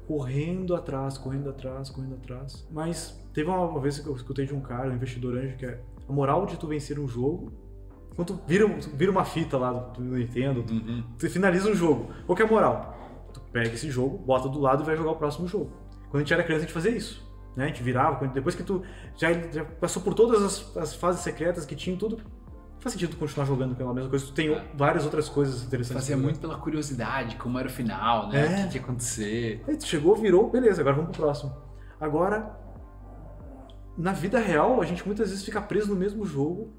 [0.07, 2.67] correndo atrás, correndo atrás, correndo atrás.
[2.71, 5.65] Mas teve uma, uma vez que eu escutei de um cara, um investidor anjo, que
[5.67, 5.79] é
[6.09, 7.51] a moral de tu vencer um jogo.
[8.18, 11.03] Quando tu vira, tu vira uma fita lá do Nintendo, tu, Uhum.
[11.18, 12.11] tu finaliza um jogo.
[12.26, 12.97] Qual que é a moral?
[13.32, 15.72] Tu pega esse jogo, bota do lado e vai jogar o próximo jogo.
[16.09, 17.26] Quando a gente era criança, a gente fazia isso.
[17.55, 17.65] Né?
[17.65, 18.82] A gente virava, quando- depois que tu
[19.15, 22.20] já, já passou por todas as, as fases secretas que tinham tudo,
[22.80, 24.26] faz sentido tu continuar jogando pela mesma coisa.
[24.26, 24.63] Tu tem É.
[24.76, 26.03] várias outras coisas interessantes.
[26.03, 28.41] Fazia muito pela curiosidade, como era o final, né?
[28.41, 28.45] É.
[28.45, 29.63] O que, que ia acontecer.
[29.68, 31.55] Aí tu chegou, virou, beleza, agora vamos pro próximo.
[32.01, 32.51] Agora,
[33.97, 36.74] na vida real, a gente muitas vezes fica preso no mesmo jogo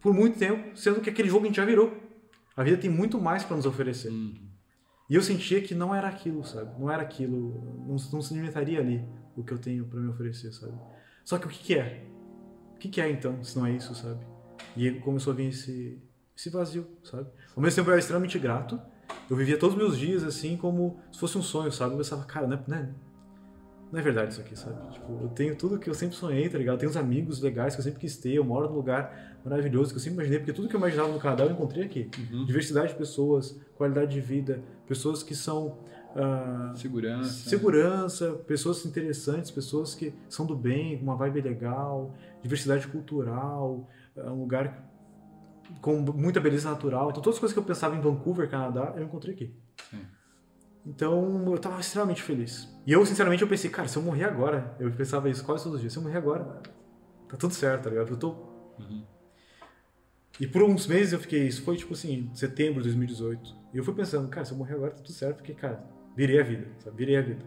[0.00, 1.96] por muito tempo, sendo que aquele jogo a gente já virou.
[2.56, 4.10] A vida tem muito mais pra nos oferecer.
[4.10, 4.34] Uhum.
[5.08, 6.78] E eu sentia que não era aquilo, sabe?
[6.80, 9.04] Não era aquilo, não, não se limitaria ali
[9.36, 10.72] o que eu tenho pra me oferecer, sabe?
[11.24, 12.04] Só que o que, que é?
[12.74, 14.24] O que, que é então, se não é isso, sabe?
[14.76, 16.02] E começou a vir esse,
[16.36, 17.28] esse vazio, sabe?
[17.54, 18.80] Ao mesmo tempo eu era extremamente grato,
[19.30, 21.94] eu vivia todos os meus dias assim como se fosse um sonho, sabe?
[21.94, 22.90] Eu pensava, cara, não é,
[23.92, 24.92] não é, verdade isso aqui, sabe?
[24.92, 26.74] Tipo, eu tenho tudo que eu sempre sonhei, tá ligado?
[26.74, 29.90] Eu tenho uns amigos legais que eu sempre quis ter, eu moro num lugar maravilhoso
[29.90, 32.10] que eu sempre imaginei, porque tudo que eu imaginava no Canadá eu encontrei aqui.
[32.30, 32.44] Uhum.
[32.44, 35.78] Diversidade de pessoas, qualidade de vida, pessoas que são
[36.16, 37.48] ah, Segurança.
[37.48, 44.40] segurança, pessoas interessantes, pessoas que são do bem, uma vibe legal, diversidade cultural, é um
[44.40, 44.90] lugar
[45.80, 47.10] com muita beleza natural.
[47.10, 49.54] Então, todas as coisas que eu pensava em Vancouver, Canadá, eu encontrei aqui.
[49.90, 50.00] Sim.
[50.86, 52.72] Então, eu tava extremamente feliz.
[52.86, 55.76] E eu, sinceramente, eu pensei, cara, se eu morrer agora, eu pensava isso quase todos
[55.76, 56.62] os dias, se eu morrer agora,
[57.28, 58.10] tá tudo certo, tá ligado?
[58.10, 58.30] Eu tô...
[58.78, 59.04] Uhum.
[60.38, 63.56] E por uns meses eu fiquei, isso foi tipo assim, setembro de 2018.
[63.74, 65.82] E eu fui pensando, cara, se eu morrer agora tá tudo certo, porque, cara,
[66.14, 66.96] virei a vida, sabe?
[66.96, 67.44] Virei a vida.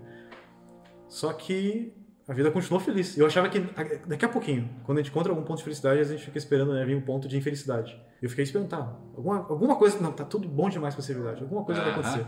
[1.08, 1.94] Só que
[2.28, 3.18] a vida continuou feliz.
[3.18, 3.60] Eu achava que
[4.06, 6.74] daqui a pouquinho, quando a gente encontra algum ponto de felicidade, a gente fica esperando
[6.74, 8.00] né, vir um ponto de infelicidade.
[8.22, 11.42] Eu fiquei esperando, tá, alguma, alguma coisa, não, tá tudo bom demais pra ser verdade.
[11.42, 12.00] Alguma coisa vai Aham.
[12.02, 12.28] acontecer.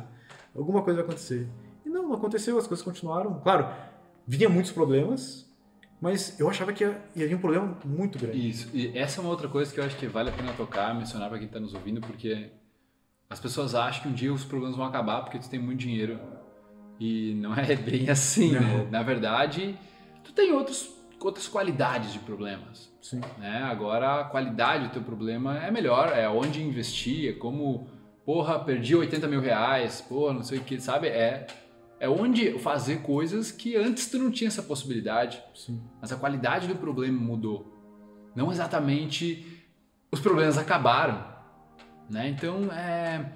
[0.56, 1.48] Alguma coisa vai acontecer.
[1.86, 3.40] E não, não aconteceu, as coisas continuaram.
[3.42, 3.68] Claro,
[4.28, 5.50] vinha muitos problemas,
[6.00, 8.50] mas eu achava que ia, ia vir um problema muito grande.
[8.50, 8.70] Isso.
[8.74, 11.30] E essa é uma outra coisa que eu acho que vale a pena tocar, mencionar
[11.30, 12.50] pra quem tá nos ouvindo, porque
[13.30, 16.20] as pessoas acham que um dia os problemas vão acabar porque tu tem muito dinheiro.
[17.00, 18.62] E não é bem assim, Não.
[18.62, 18.88] né?
[18.92, 19.78] Na verdade,
[20.24, 22.92] tu tem outros, outras qualidades de problemas.
[23.02, 23.22] Sim.
[23.40, 23.64] né?
[23.64, 27.88] Agora a qualidade do teu problema é melhor, é onde investir, é como,
[28.26, 31.08] porra, perdi 80 mil reais, porra, não sei o que, sabe?
[31.08, 31.48] É,
[32.00, 35.82] é onde fazer coisas que antes tu não tinha essa possibilidade, Sim.
[36.02, 37.72] mas a qualidade do problema mudou.
[38.36, 39.46] Não exatamente
[40.12, 41.26] os problemas acabaram,
[42.10, 42.28] né?
[42.30, 43.32] Então é,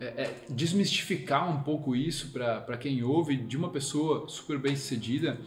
[0.00, 5.38] é- é desmistificar um pouco isso para quem ouve de uma pessoa super bem sucedida,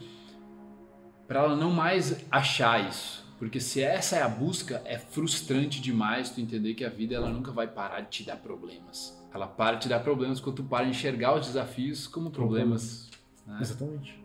[1.26, 3.21] para ela não mais achar isso.
[3.42, 7.28] Porque se essa é a busca, é frustrante demais tu entender que a vida ela
[7.28, 9.20] nunca vai parar de te dar problemas.
[9.34, 13.10] Ela para de te dar problemas quando tu para de enxergar os desafios como problemas.
[13.44, 13.58] né?
[13.60, 14.22] Exatamente.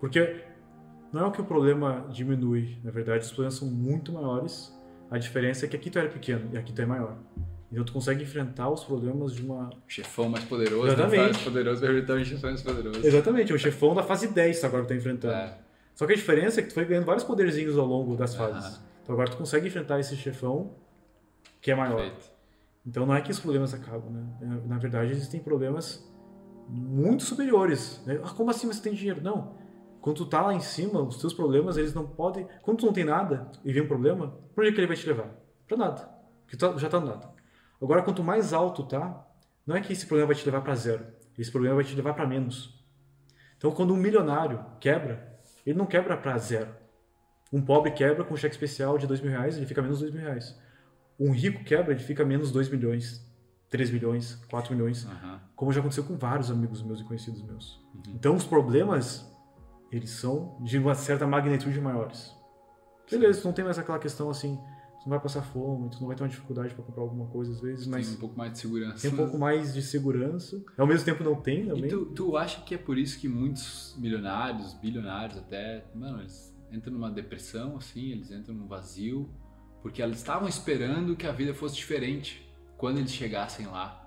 [0.00, 0.46] Porque
[1.12, 4.74] não é que o problema diminui, na verdade, os problemas são muito maiores.
[5.10, 7.18] A diferença é que aqui tu era pequeno e aqui tu é maior.
[7.70, 9.68] Então tu consegue enfrentar os problemas de uma.
[9.68, 11.20] O chefão mais poderoso, Exatamente.
[11.20, 13.06] mais poderoso vai o chefão mais poderoso.
[13.06, 15.34] Exatamente, o chefão da fase 10 agora que tu tá enfrentando.
[15.34, 15.64] É.
[15.94, 18.80] Só que a diferença é que tu foi ganhando vários poderzinhos ao longo das fases.
[19.02, 20.74] Então agora tu consegue enfrentar esse chefão
[21.60, 21.96] que é maior.
[21.96, 22.32] Perfeito.
[22.86, 24.26] Então não é que os problemas acabam, né?
[24.42, 26.04] É, Na verdade, existem problemas
[26.68, 28.02] muito superiores.
[28.04, 28.20] Né?
[28.22, 29.22] Ah, como assim você tem dinheiro?
[29.22, 29.56] Não.
[30.00, 32.46] Quando tu tá lá em cima, os teus problemas, eles não podem...
[32.62, 34.96] Quando tu não tem nada e vem um problema, pra onde é que ele vai
[34.96, 35.30] te levar?
[35.66, 36.10] Pra nada.
[36.42, 37.30] Porque tu já tá no nada.
[37.80, 39.26] Agora, quanto mais alto tá,
[39.66, 41.06] não é que esse problema vai te levar pra zero.
[41.38, 42.84] Esse problema vai te levar pra menos.
[43.56, 45.33] Então, quando um milionário quebra,
[45.66, 46.68] ele não quebra pra zero.
[47.52, 50.12] Um pobre quebra com um cheque especial de dois mil reais, ele fica menos dois
[50.12, 50.58] mil reais.
[51.18, 53.24] Um rico quebra, ele fica menos 2 milhões,
[53.70, 55.40] 3 milhões, 4 milhões, Aham.
[55.54, 57.80] como já aconteceu com vários amigos meus e conhecidos meus.
[58.08, 59.24] Então os problemas,
[59.92, 62.34] eles são de uma certa magnitude maiores.
[63.08, 64.58] Beleza, não tem mais aquela questão assim,
[65.04, 67.52] tu não vai passar fome, tu não vai ter uma dificuldade para comprar alguma coisa
[67.52, 69.02] às vezes, Tem mas um pouco mais de segurança.
[69.02, 70.64] tem um pouco mais de segurança.
[70.78, 71.84] Ao mesmo tempo não tem também.
[71.84, 76.56] E tu, tu acha que é por isso que muitos milionários, bilionários até, mano, eles
[76.72, 79.28] entram numa depressão, assim, eles entram num vazio,
[79.82, 84.00] porque eles estavam esperando que a vida fosse diferente quando eles chegassem lá.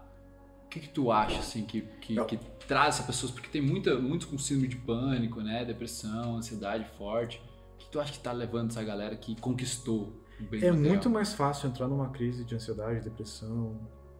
[0.66, 2.38] O que, que tu acha, assim, que, que, que
[2.68, 3.32] traz essas pessoas?
[3.32, 5.64] Porque tem muita, muitos com síndrome de pânico, né?
[5.64, 7.39] Depressão, ansiedade forte.
[7.76, 11.34] O que tu acha que tá levando essa galera que conquistou bem É muito mais
[11.34, 13.80] fácil entrar numa crise de ansiedade, depressão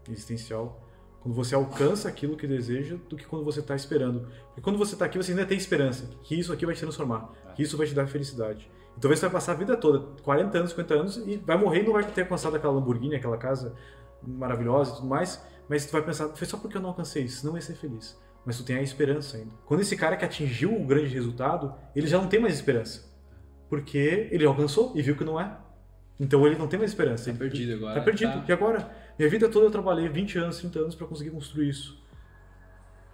[0.10, 0.84] existencial
[1.22, 4.28] quando você alcança aquilo que deseja do que quando você está esperando.
[4.48, 7.32] Porque quando você está aqui, você ainda tem esperança que isso aqui vai te transformar,
[7.56, 8.70] que isso vai te dar felicidade.
[8.96, 11.82] E talvez você vai passar a vida toda, 40 anos, 50 anos, e vai morrer
[11.82, 13.76] e não vai ter alcançado aquela Lamborghini, aquela casa
[14.26, 17.46] maravilhosa e tudo mais, mas tu vai pensar, foi só porque eu não alcancei isso,
[17.46, 18.18] não ia ser feliz.
[18.46, 19.52] Mas tu tem a esperança ainda.
[19.66, 23.06] Quando esse cara que atingiu o grande resultado, ele já não tem mais esperança.
[23.70, 25.58] Porque ele alcançou e viu que não é.
[26.20, 27.26] Então ele não tem mais esperança.
[27.26, 27.96] Tá ele, perdido agora.
[27.96, 28.34] Tá perdido.
[28.34, 28.46] Tá.
[28.48, 28.92] E agora?
[29.18, 32.04] Minha vida toda eu trabalhei 20 anos, 30 anos para conseguir construir isso.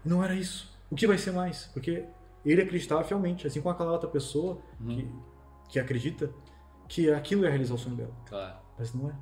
[0.05, 0.73] E não era isso.
[0.89, 1.65] O que vai ser mais?
[1.73, 2.05] Porque
[2.45, 4.95] ele acreditava fielmente, assim como aquela outra pessoa Uhum.
[4.95, 5.11] que,
[5.73, 6.29] que acredita
[6.87, 8.13] que aquilo é realizar o sonho dela.
[8.27, 9.15] Claro, Mas não é.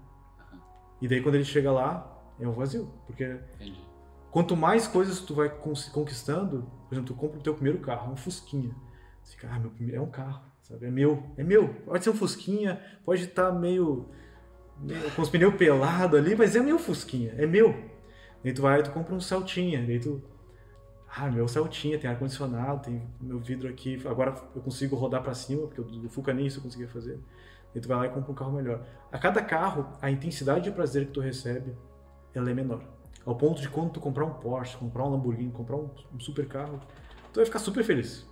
[1.01, 2.91] E daí quando ele chega lá, é um vazio.
[3.07, 3.23] Porque
[3.55, 3.79] entendi.
[4.31, 8.15] quanto mais coisas tu vai conquistando, por exemplo, tu compra o teu primeiro carro, um
[8.15, 8.75] Fusquinha.
[9.23, 10.85] Você fica, ah, meu primeiro é um carro, sabe?
[10.85, 11.69] É meu, é meu.
[11.85, 14.09] Pode ser um Fusquinha, pode estar meio,
[14.79, 17.75] meio com os pneus pelados ali, mas é meu Fusquinha, é meu.
[18.43, 20.21] Daí tu vai, tu compra um Celtinha, daí tu
[21.13, 25.33] ah, meu Celtinha tem ar condicionado, tem meu vidro aqui, agora eu consigo rodar pra
[25.33, 27.19] cima, porque o do Fuca nem isso eu conseguia fazer.
[27.73, 28.85] Daí tu vai lá e compra um carro melhor.
[29.11, 31.75] A cada carro, a intensidade de prazer que tu recebe,
[32.33, 32.81] ela é menor.
[33.25, 36.47] Ao ponto de quando tu comprar um Porsche, comprar um Lamborghini, comprar um, um super
[36.47, 36.79] carro,
[37.33, 38.25] tu vai ficar super feliz.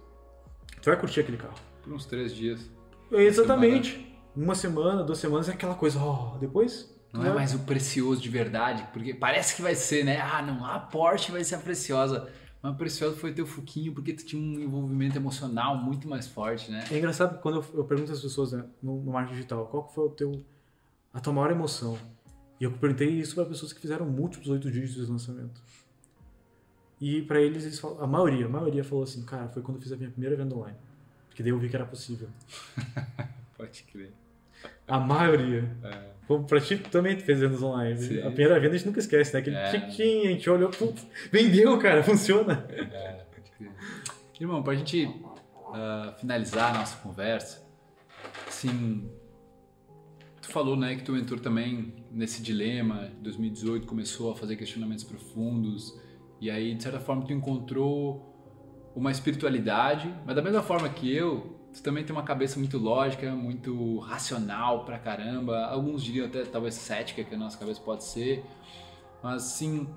[0.82, 1.69] Tu vai curtir aquele carro.
[1.90, 2.70] Por uns três dias.
[3.12, 4.08] Exatamente.
[4.36, 6.96] Uma semana, duas semanas é aquela coisa, ó, depois.
[7.12, 10.20] tu Não é vai- mais o precioso de verdade, porque parece que vai ser, né?
[10.22, 12.30] Ah, não, a Porsche vai ser a preciosa.
[12.62, 16.70] Mas a preciosa foi teu Fuquinho, porque tu tinha um envolvimento emocional muito mais forte,
[16.70, 16.84] né?
[16.92, 20.06] É engraçado quando eu, eu pergunto às pessoas né, no, no marketing digital, qual foi
[20.06, 20.46] o teu,
[21.12, 21.98] a tua maior emoção?
[22.60, 25.60] E eu perguntei isso para pessoas que fizeram múltiplos oito dígitos de lançamento.
[27.02, 29.82] E para eles, eles falam, a maioria, a maioria falou assim, cara, foi quando eu
[29.82, 30.78] fiz a minha primeira venda online.
[31.40, 32.28] Porque daí eu vi que era possível.
[33.56, 34.12] Pode crer.
[34.86, 35.74] A maioria.
[35.82, 36.10] É.
[36.28, 37.98] Bom, pra ti também tu fez vendas online.
[37.98, 38.20] Sim.
[38.20, 39.40] A primeira venda a gente nunca esquece, né?
[39.40, 39.72] Aquele É.
[39.72, 42.66] tiquinho, a gente olhou, putz, vendeu, cara, funciona.
[42.70, 43.72] É, pode crer.
[44.38, 45.10] Irmão, pra gente
[45.74, 47.66] ah, finalizar a nossa conversa,
[48.46, 49.10] assim,
[50.42, 55.06] tu falou, né, que tu entrou também nesse dilema, em 2018 começou a fazer questionamentos
[55.06, 55.98] profundos,
[56.42, 58.29] e aí, de certa forma, tu encontrou
[58.96, 63.32] uma espiritualidade, mas da mesma forma que eu, tu também tem uma cabeça muito lógica,
[63.32, 68.44] muito racional pra caramba, alguns diriam até talvez cética, que a nossa cabeça pode ser,
[69.22, 69.88] mas assim,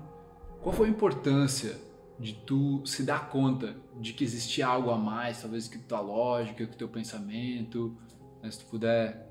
[0.61, 1.77] qual foi a importância
[2.19, 6.65] de tu se dar conta de que existia algo a mais, talvez que tua lógica,
[6.65, 7.97] que teu pensamento,
[8.41, 9.27] né, se tu puder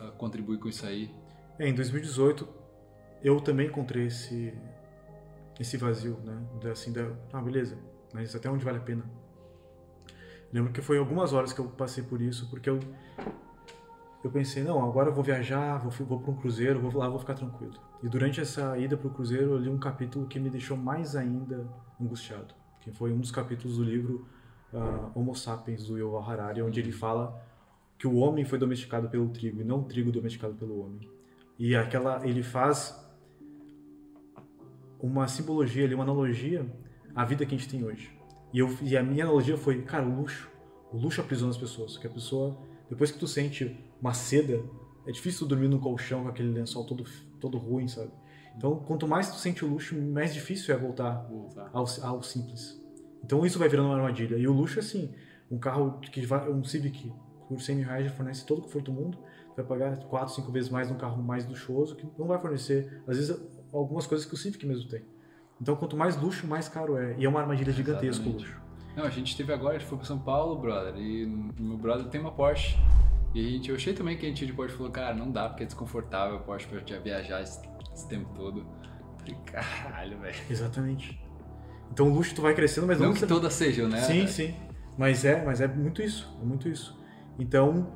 [0.00, 1.10] ah, contribuir com isso aí.
[1.58, 2.48] É, em 2018,
[3.22, 4.54] eu também encontrei esse,
[5.58, 6.70] esse vazio, né?
[6.70, 7.76] Assim, da, ah, beleza,
[8.14, 9.04] mas até onde vale a pena?
[10.52, 12.78] Lembro que foi algumas horas que eu passei por isso, porque eu,
[14.22, 17.18] eu pensei, não, agora eu vou viajar, vou, vou para um cruzeiro, vou lá, vou
[17.18, 17.74] ficar tranquilo.
[18.00, 21.16] E durante essa ida para o cruzeiro, eu li um capítulo que me deixou mais
[21.16, 21.66] ainda
[22.00, 24.28] angustiado, que foi um dos capítulos do livro
[24.72, 27.42] ah, Homo Sapiens, do Yuval Harari, onde ele fala
[27.98, 31.10] que o homem foi domesticado pelo trigo e não o trigo domesticado pelo homem.
[31.58, 33.04] E aquela ele faz
[35.00, 36.64] uma simbologia uma analogia
[37.14, 38.10] à vida que a gente tem hoje.
[38.52, 40.50] E, eu, e a minha analogia foi, cara, o luxo.
[40.92, 41.96] O luxo aprisiona as pessoas.
[41.96, 42.56] Que a pessoa,
[42.88, 44.62] depois que tu sente uma seda,
[45.06, 47.04] é difícil tu dormir num colchão com aquele lençol todo,
[47.40, 48.10] todo ruim, sabe?
[48.56, 51.28] Então, quanto mais tu sente o luxo, mais difícil é voltar
[51.72, 52.80] ao, ao simples.
[53.24, 54.36] Então isso vai virando uma armadilha.
[54.36, 55.12] E o luxo é assim,
[55.50, 57.12] um carro que vai, um Civic
[57.48, 59.18] por 100 mil reais já fornece todo o conforto do mundo,
[59.56, 63.16] vai pagar 4, 5 vezes mais num carro mais luxuoso que não vai fornecer, às
[63.16, 63.36] vezes,
[63.72, 65.02] algumas coisas que o Civic mesmo tem.
[65.60, 67.14] Então quanto mais luxo, mais caro é.
[67.18, 68.60] E é uma armadilha gigantesca o luxo.
[68.96, 71.26] Não, a gente teve agora, a gente foi pra São Paulo, brother, e
[71.58, 72.76] meu brother tem uma Porsche.
[73.34, 75.48] E a gente, eu achei também que a gente de Porsche falou, cara, não dá
[75.48, 77.60] porque é desconfortável a Porsche pra gente viajar esse,
[77.92, 78.64] esse tempo todo.
[79.18, 80.36] Falei, caralho, velho.
[80.48, 81.20] Exatamente.
[81.90, 84.00] Então o luxo tu vai crescendo, mas não, Não que todas sejam, né?
[84.02, 84.54] Sim, sim.
[84.96, 86.96] Mas é, mas é muito isso, é muito isso.
[87.38, 87.92] Então,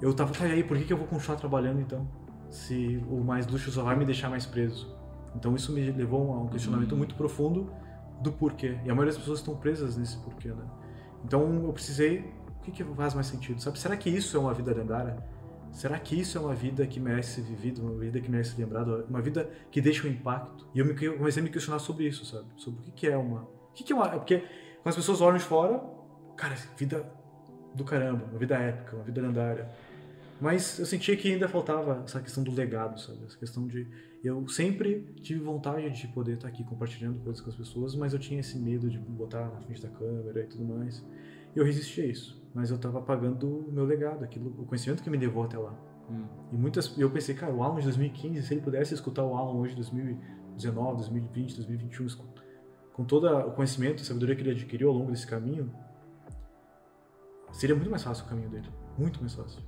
[0.00, 2.08] eu tava, tá aí, por que, que eu vou continuar trabalhando então?
[2.48, 4.94] Se o mais luxo só vai me deixar mais preso.
[5.34, 6.98] Então isso me levou a um questionamento Uhum.
[6.98, 7.72] muito profundo
[8.20, 8.78] do porquê.
[8.84, 10.64] E a maioria das pessoas estão presas nesse porquê, né?
[11.24, 12.20] Então eu precisei,
[12.58, 13.60] o que, que faz mais sentido?
[13.60, 15.16] Sabe, será que isso é uma vida lendária?
[15.72, 18.62] Será que isso é uma vida que merece ser vivida, uma vida que merece ser
[18.62, 20.66] lembrada, uma vida que deixa um impacto?
[20.74, 22.46] E eu me, comecei a me questionar sobre isso, sabe?
[22.56, 23.42] Sobre o que, que é uma.
[23.42, 24.08] O que, que é uma.
[24.10, 24.38] Porque
[24.82, 25.82] quando as pessoas olham de fora,
[26.36, 27.10] cara, vida
[27.74, 29.70] do caramba, uma vida épica, uma vida lendária.
[30.42, 33.20] Mas eu sentia que ainda faltava essa questão do legado, sabe?
[33.24, 33.86] Essa questão de.
[34.24, 38.18] Eu sempre tive vontade de poder estar aqui compartilhando coisas com as pessoas, mas eu
[38.18, 40.98] tinha esse medo de botar na frente da câmera e tudo mais.
[41.54, 42.42] E eu resistia a isso.
[42.52, 45.78] Mas eu estava apagando o meu legado, aquilo, o conhecimento que me levou até lá.
[46.10, 46.24] Hum.
[46.52, 46.98] E muitas.
[46.98, 50.96] Eu pensei, cara, o Alan de 2015, se ele pudesse escutar o Alan hoje, 2019,
[50.96, 52.26] 2020, 2021, escu-
[52.92, 55.72] com todo o conhecimento e sabedoria que ele adquiriu ao longo desse caminho,
[57.52, 58.68] seria muito mais fácil o caminho dele.
[58.98, 59.62] Muito mais fácil.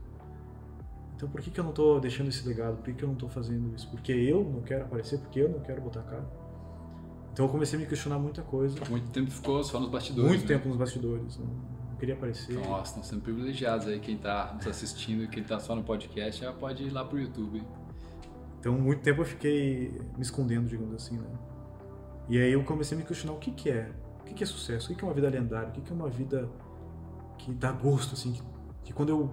[1.25, 2.77] Então por que, que eu não estou deixando esse legado?
[2.77, 3.89] Por que, que eu não estou fazendo isso?
[3.91, 5.19] Porque eu não quero aparecer?
[5.19, 6.27] Porque eu não quero botar a cara?
[7.33, 8.79] Então eu comecei a me questionar muita coisa.
[8.91, 10.29] Muito tempo ficou só nos bastidores.
[10.29, 10.49] Muito né?
[10.49, 11.39] tempo nos bastidores.
[11.39, 12.59] Não, não queria aparecer.
[12.69, 13.99] Ó, estão sendo privilegiados aí.
[14.01, 17.63] Quem está nos assistindo, quem está só no podcast, já pode ir lá pro YouTube.
[18.61, 21.29] Então, muito tempo eu fiquei me escondendo, digamos assim, né?
[22.29, 24.47] E aí eu comecei a me questionar o que que é, o que que é
[24.47, 26.49] sucesso, o que que é uma vida lendária, o que que é uma vida
[27.39, 28.43] que dá gosto, assim, que,
[28.85, 29.31] que quando eu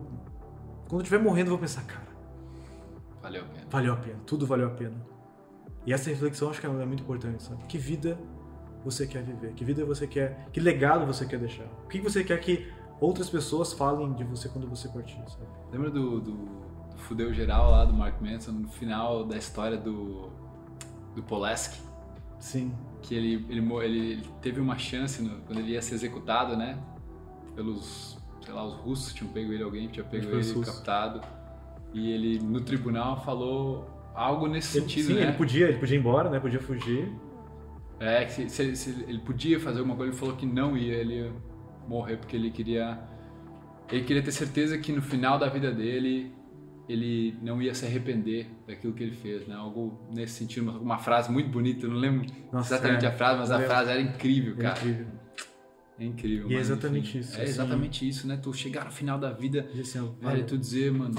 [0.91, 2.11] quando eu estiver morrendo eu vou pensar, cara,
[3.21, 3.65] Valeu a pena.
[3.69, 4.95] valeu a pena, tudo valeu a pena.
[5.85, 7.63] E essa reflexão acho que é muito importante, sabe?
[7.65, 8.19] Que vida
[8.83, 9.53] você quer viver?
[9.53, 11.65] Que vida você quer, que legado você quer deixar?
[11.85, 15.45] O que você quer que outras pessoas falem de você quando você partir, sabe?
[15.71, 20.29] Lembra do, do, do fudeu geral lá do Mark Manson no final da história do,
[21.15, 21.79] do Polaski?
[22.39, 22.75] Sim.
[23.01, 26.77] Que ele, ele, ele, ele teve uma chance no- quando ele ia ser executado, né?
[27.55, 30.65] Pelos, sei lá, os russos tinham pego ele, alguém tinha pego ele, russos.
[30.65, 31.21] captado.
[31.93, 35.23] E ele, no tribunal, falou algo nesse Ele, sentido, sim, né?
[35.23, 36.39] ele podia, ele podia ir embora, né?
[36.39, 37.11] Podia fugir.
[37.99, 40.93] É, se, se ele- se ele podia fazer alguma coisa, ele falou que não ia,
[40.95, 41.31] ele ia
[41.87, 42.99] morrer porque ele queria
[43.91, 46.33] ele queria ter certeza que no final da vida dele
[46.87, 49.55] ele não ia se arrepender daquilo que ele fez, né?
[49.55, 53.09] Algo nesse sentido, uma, frase muito bonita, eu não lembro Nossa, exatamente é.
[53.09, 54.79] a frase, mas a frase era incrível, É cara.
[54.79, 55.07] incrível.
[56.01, 56.49] É incrível.
[56.49, 57.51] E é exatamente enfim, isso, É assim.
[57.51, 58.37] exatamente isso, né?
[58.41, 60.45] Tu chegar no final da vida, E assim, ó, velho, valeu.
[60.45, 61.15] tu dizer, mano,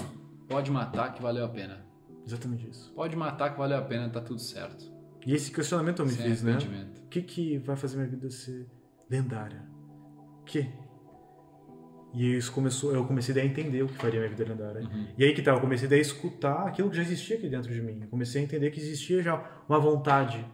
[0.48, 1.84] pode matar que valeu a pena.
[2.26, 2.92] Exatamente isso.
[2.94, 4.90] Pode matar que valeu a pena, tá tudo certo.
[5.24, 6.58] E esse questionamento eu me Sem fiz, né?
[7.04, 8.66] O que, que vai fazer minha vida ser
[9.08, 9.62] lendária?
[10.40, 10.68] O que?
[12.14, 14.82] E isso começou, eu comecei a entender o que faria minha vida lendária.
[14.82, 15.06] Uhum.
[15.16, 17.80] E aí que tá, eu comecei a escutar aquilo que já existia aqui dentro de
[17.80, 18.00] mim.
[18.02, 20.44] Eu comecei a entender que existia já uma vontade,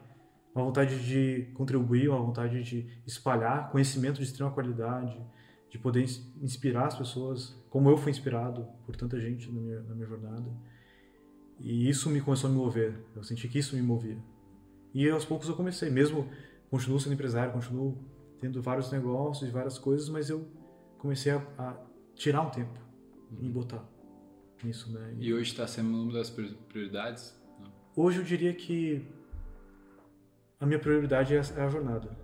[0.59, 5.17] uma vontade de contribuir, uma vontade de espalhar conhecimento de extrema qualidade,
[5.71, 9.81] de poder ins- inspirar as pessoas, como eu fui inspirado por tanta gente na minha,
[9.83, 10.51] na minha jornada.
[11.61, 12.95] E isso me começou a me mover.
[13.15, 14.17] Eu senti que isso me movia.
[14.95, 16.29] E aos poucos eu comecei, mesmo
[16.71, 17.99] continuo sendo empresário, continuo
[18.41, 20.47] tendo vários negócios e várias coisas, mas eu
[20.99, 21.77] comecei a, a
[22.15, 22.79] tirar um tempo
[23.41, 23.85] e botar
[24.65, 25.15] nisso, né?
[25.19, 27.37] E hoje tá sendo uma das prior- prioridades?
[27.97, 29.07] Hoje eu diria que
[30.61, 32.17] a minha prioridade é a, é a jornada.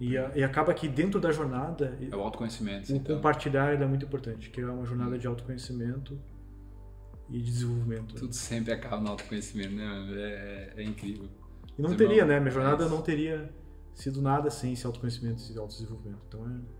[0.00, 3.16] E, a- e acaba que dentro da jornada, É o autoconhecimento, o então.
[3.16, 6.18] compartilhar é muito importante, que é uma jornada de autoconhecimento
[7.28, 8.14] e de desenvolvimento.
[8.14, 9.84] Tudo sempre acaba no autoconhecimento, né?
[9.84, 10.14] mano?
[10.16, 11.28] É, é incrível.
[11.76, 12.40] E não Os teria, irmãos- né?
[12.40, 12.88] Minha jornada é.
[12.88, 13.50] não teria
[13.94, 16.20] sido nada sem esse autoconhecimento, esse autodesenvolvimento.
[16.28, 16.78] Então é.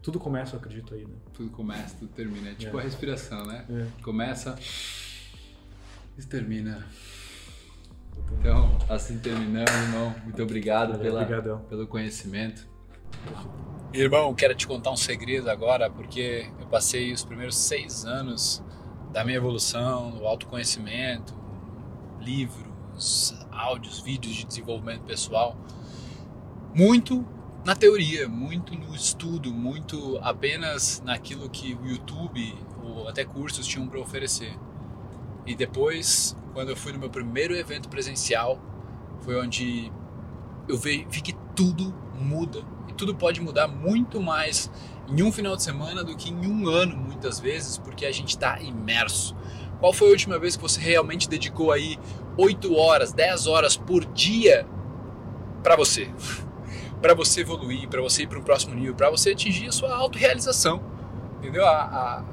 [0.00, 1.14] Tudo começa, eu acredito aí, né?
[1.32, 2.50] Tudo começa, tudo termina.
[2.50, 2.80] É tipo É.
[2.80, 3.64] a respiração, né?
[3.70, 4.02] É.
[4.02, 4.54] Começa
[6.18, 6.86] e termina.
[8.38, 10.14] Então, assim terminamos, irmão.
[10.24, 11.24] Muito obrigado pela,
[11.68, 12.68] pelo conhecimento.
[13.92, 18.62] Irmão, quero te contar um segredo agora, porque eu passei os primeiros seis anos
[19.12, 21.34] da minha evolução, o autoconhecimento,
[22.20, 25.56] livros, áudios, vídeos de desenvolvimento pessoal,
[26.74, 27.24] muito
[27.64, 33.86] na teoria, muito no estudo, muito apenas naquilo que o YouTube ou até cursos tinham
[33.86, 34.54] para oferecer.
[35.46, 38.58] E depois, quando eu fui no meu primeiro evento presencial,
[39.20, 39.92] foi onde
[40.68, 42.62] eu vi, vi que tudo muda.
[42.88, 44.70] E tudo pode mudar muito mais
[45.08, 48.30] em um final de semana do que em um ano, muitas vezes, porque a gente
[48.30, 49.36] está imerso.
[49.80, 51.98] Qual foi a última vez que você realmente dedicou aí
[52.38, 54.66] 8 horas, 10 horas por dia
[55.62, 56.08] para você?
[57.02, 59.94] para você evoluir, para você ir para um próximo nível, para você atingir a sua
[59.94, 60.80] autorrealização.
[61.38, 61.66] Entendeu?
[61.66, 62.24] A, a,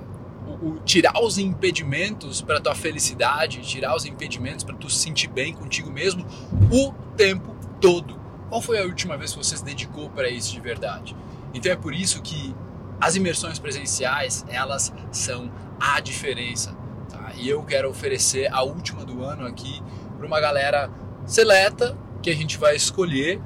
[0.48, 5.28] o, o tirar os impedimentos para tua felicidade, tirar os impedimentos para tu se sentir
[5.28, 6.26] bem contigo mesmo
[6.72, 8.20] o tempo todo.
[8.50, 11.16] Qual foi a última vez que você se dedicou para isso de verdade?
[11.54, 12.56] Então é por isso que
[13.00, 16.76] as imersões presenciais, elas são a diferença.
[17.10, 17.32] Tá?
[17.36, 19.82] E eu quero oferecer a última do ano aqui
[20.18, 20.90] para uma galera
[21.26, 23.42] seleta que a gente vai escolher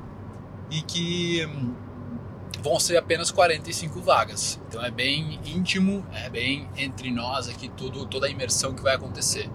[0.69, 1.73] e que hum,
[2.66, 4.59] vão ser apenas 45 vagas.
[4.68, 8.95] Então é bem íntimo, é bem entre nós aqui tudo, toda a imersão que vai
[8.95, 9.47] acontecer.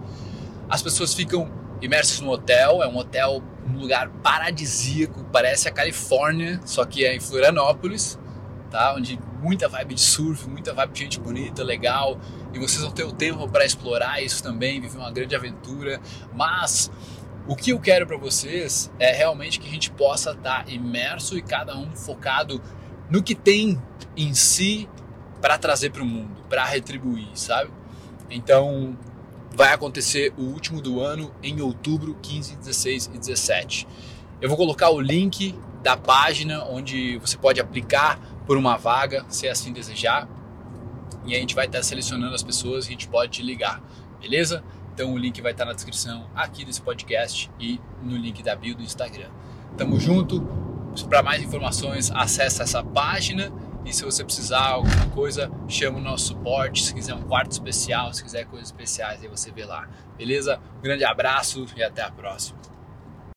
[0.69, 1.51] As pessoas ficam
[1.81, 7.13] imersas no hotel, é um hotel, um lugar paradisíaco, parece a Califórnia, só que é
[7.13, 8.17] em Florianópolis,
[8.69, 8.93] tá?
[8.95, 12.17] Onde muita vibe de surf, muita vibe de gente bonita, legal,
[12.53, 15.99] e vocês vão ter o tempo para explorar isso também, viver uma grande aventura,
[16.33, 16.89] mas
[17.45, 21.41] o que eu quero para vocês é realmente que a gente possa estar imerso e
[21.41, 22.61] cada um focado
[23.11, 23.79] no que tem
[24.15, 24.89] em si
[25.41, 27.69] para trazer para o mundo, para retribuir, sabe?
[28.29, 28.97] Então,
[29.53, 33.87] vai acontecer o último do ano em outubro, 15, 16 e 17.
[34.39, 35.53] Eu vou colocar o link
[35.83, 40.27] da página onde você pode aplicar por uma vaga, se assim desejar.
[41.25, 43.79] e a gente vai estar selecionando as pessoas e a gente pode te ligar,
[44.19, 44.63] beleza?
[44.93, 48.75] Então o link vai estar na descrição aqui desse podcast e no link da bio
[48.75, 49.29] do Instagram.
[49.77, 50.70] Tamo junto.
[51.09, 53.51] Para mais informações, acessa essa página
[53.85, 56.83] e se você precisar alguma coisa, chama o nosso suporte.
[56.83, 59.89] Se quiser um quarto especial, se quiser coisas especiais, aí você vê lá.
[60.17, 60.59] Beleza?
[60.77, 62.60] Um grande abraço e até a próxima.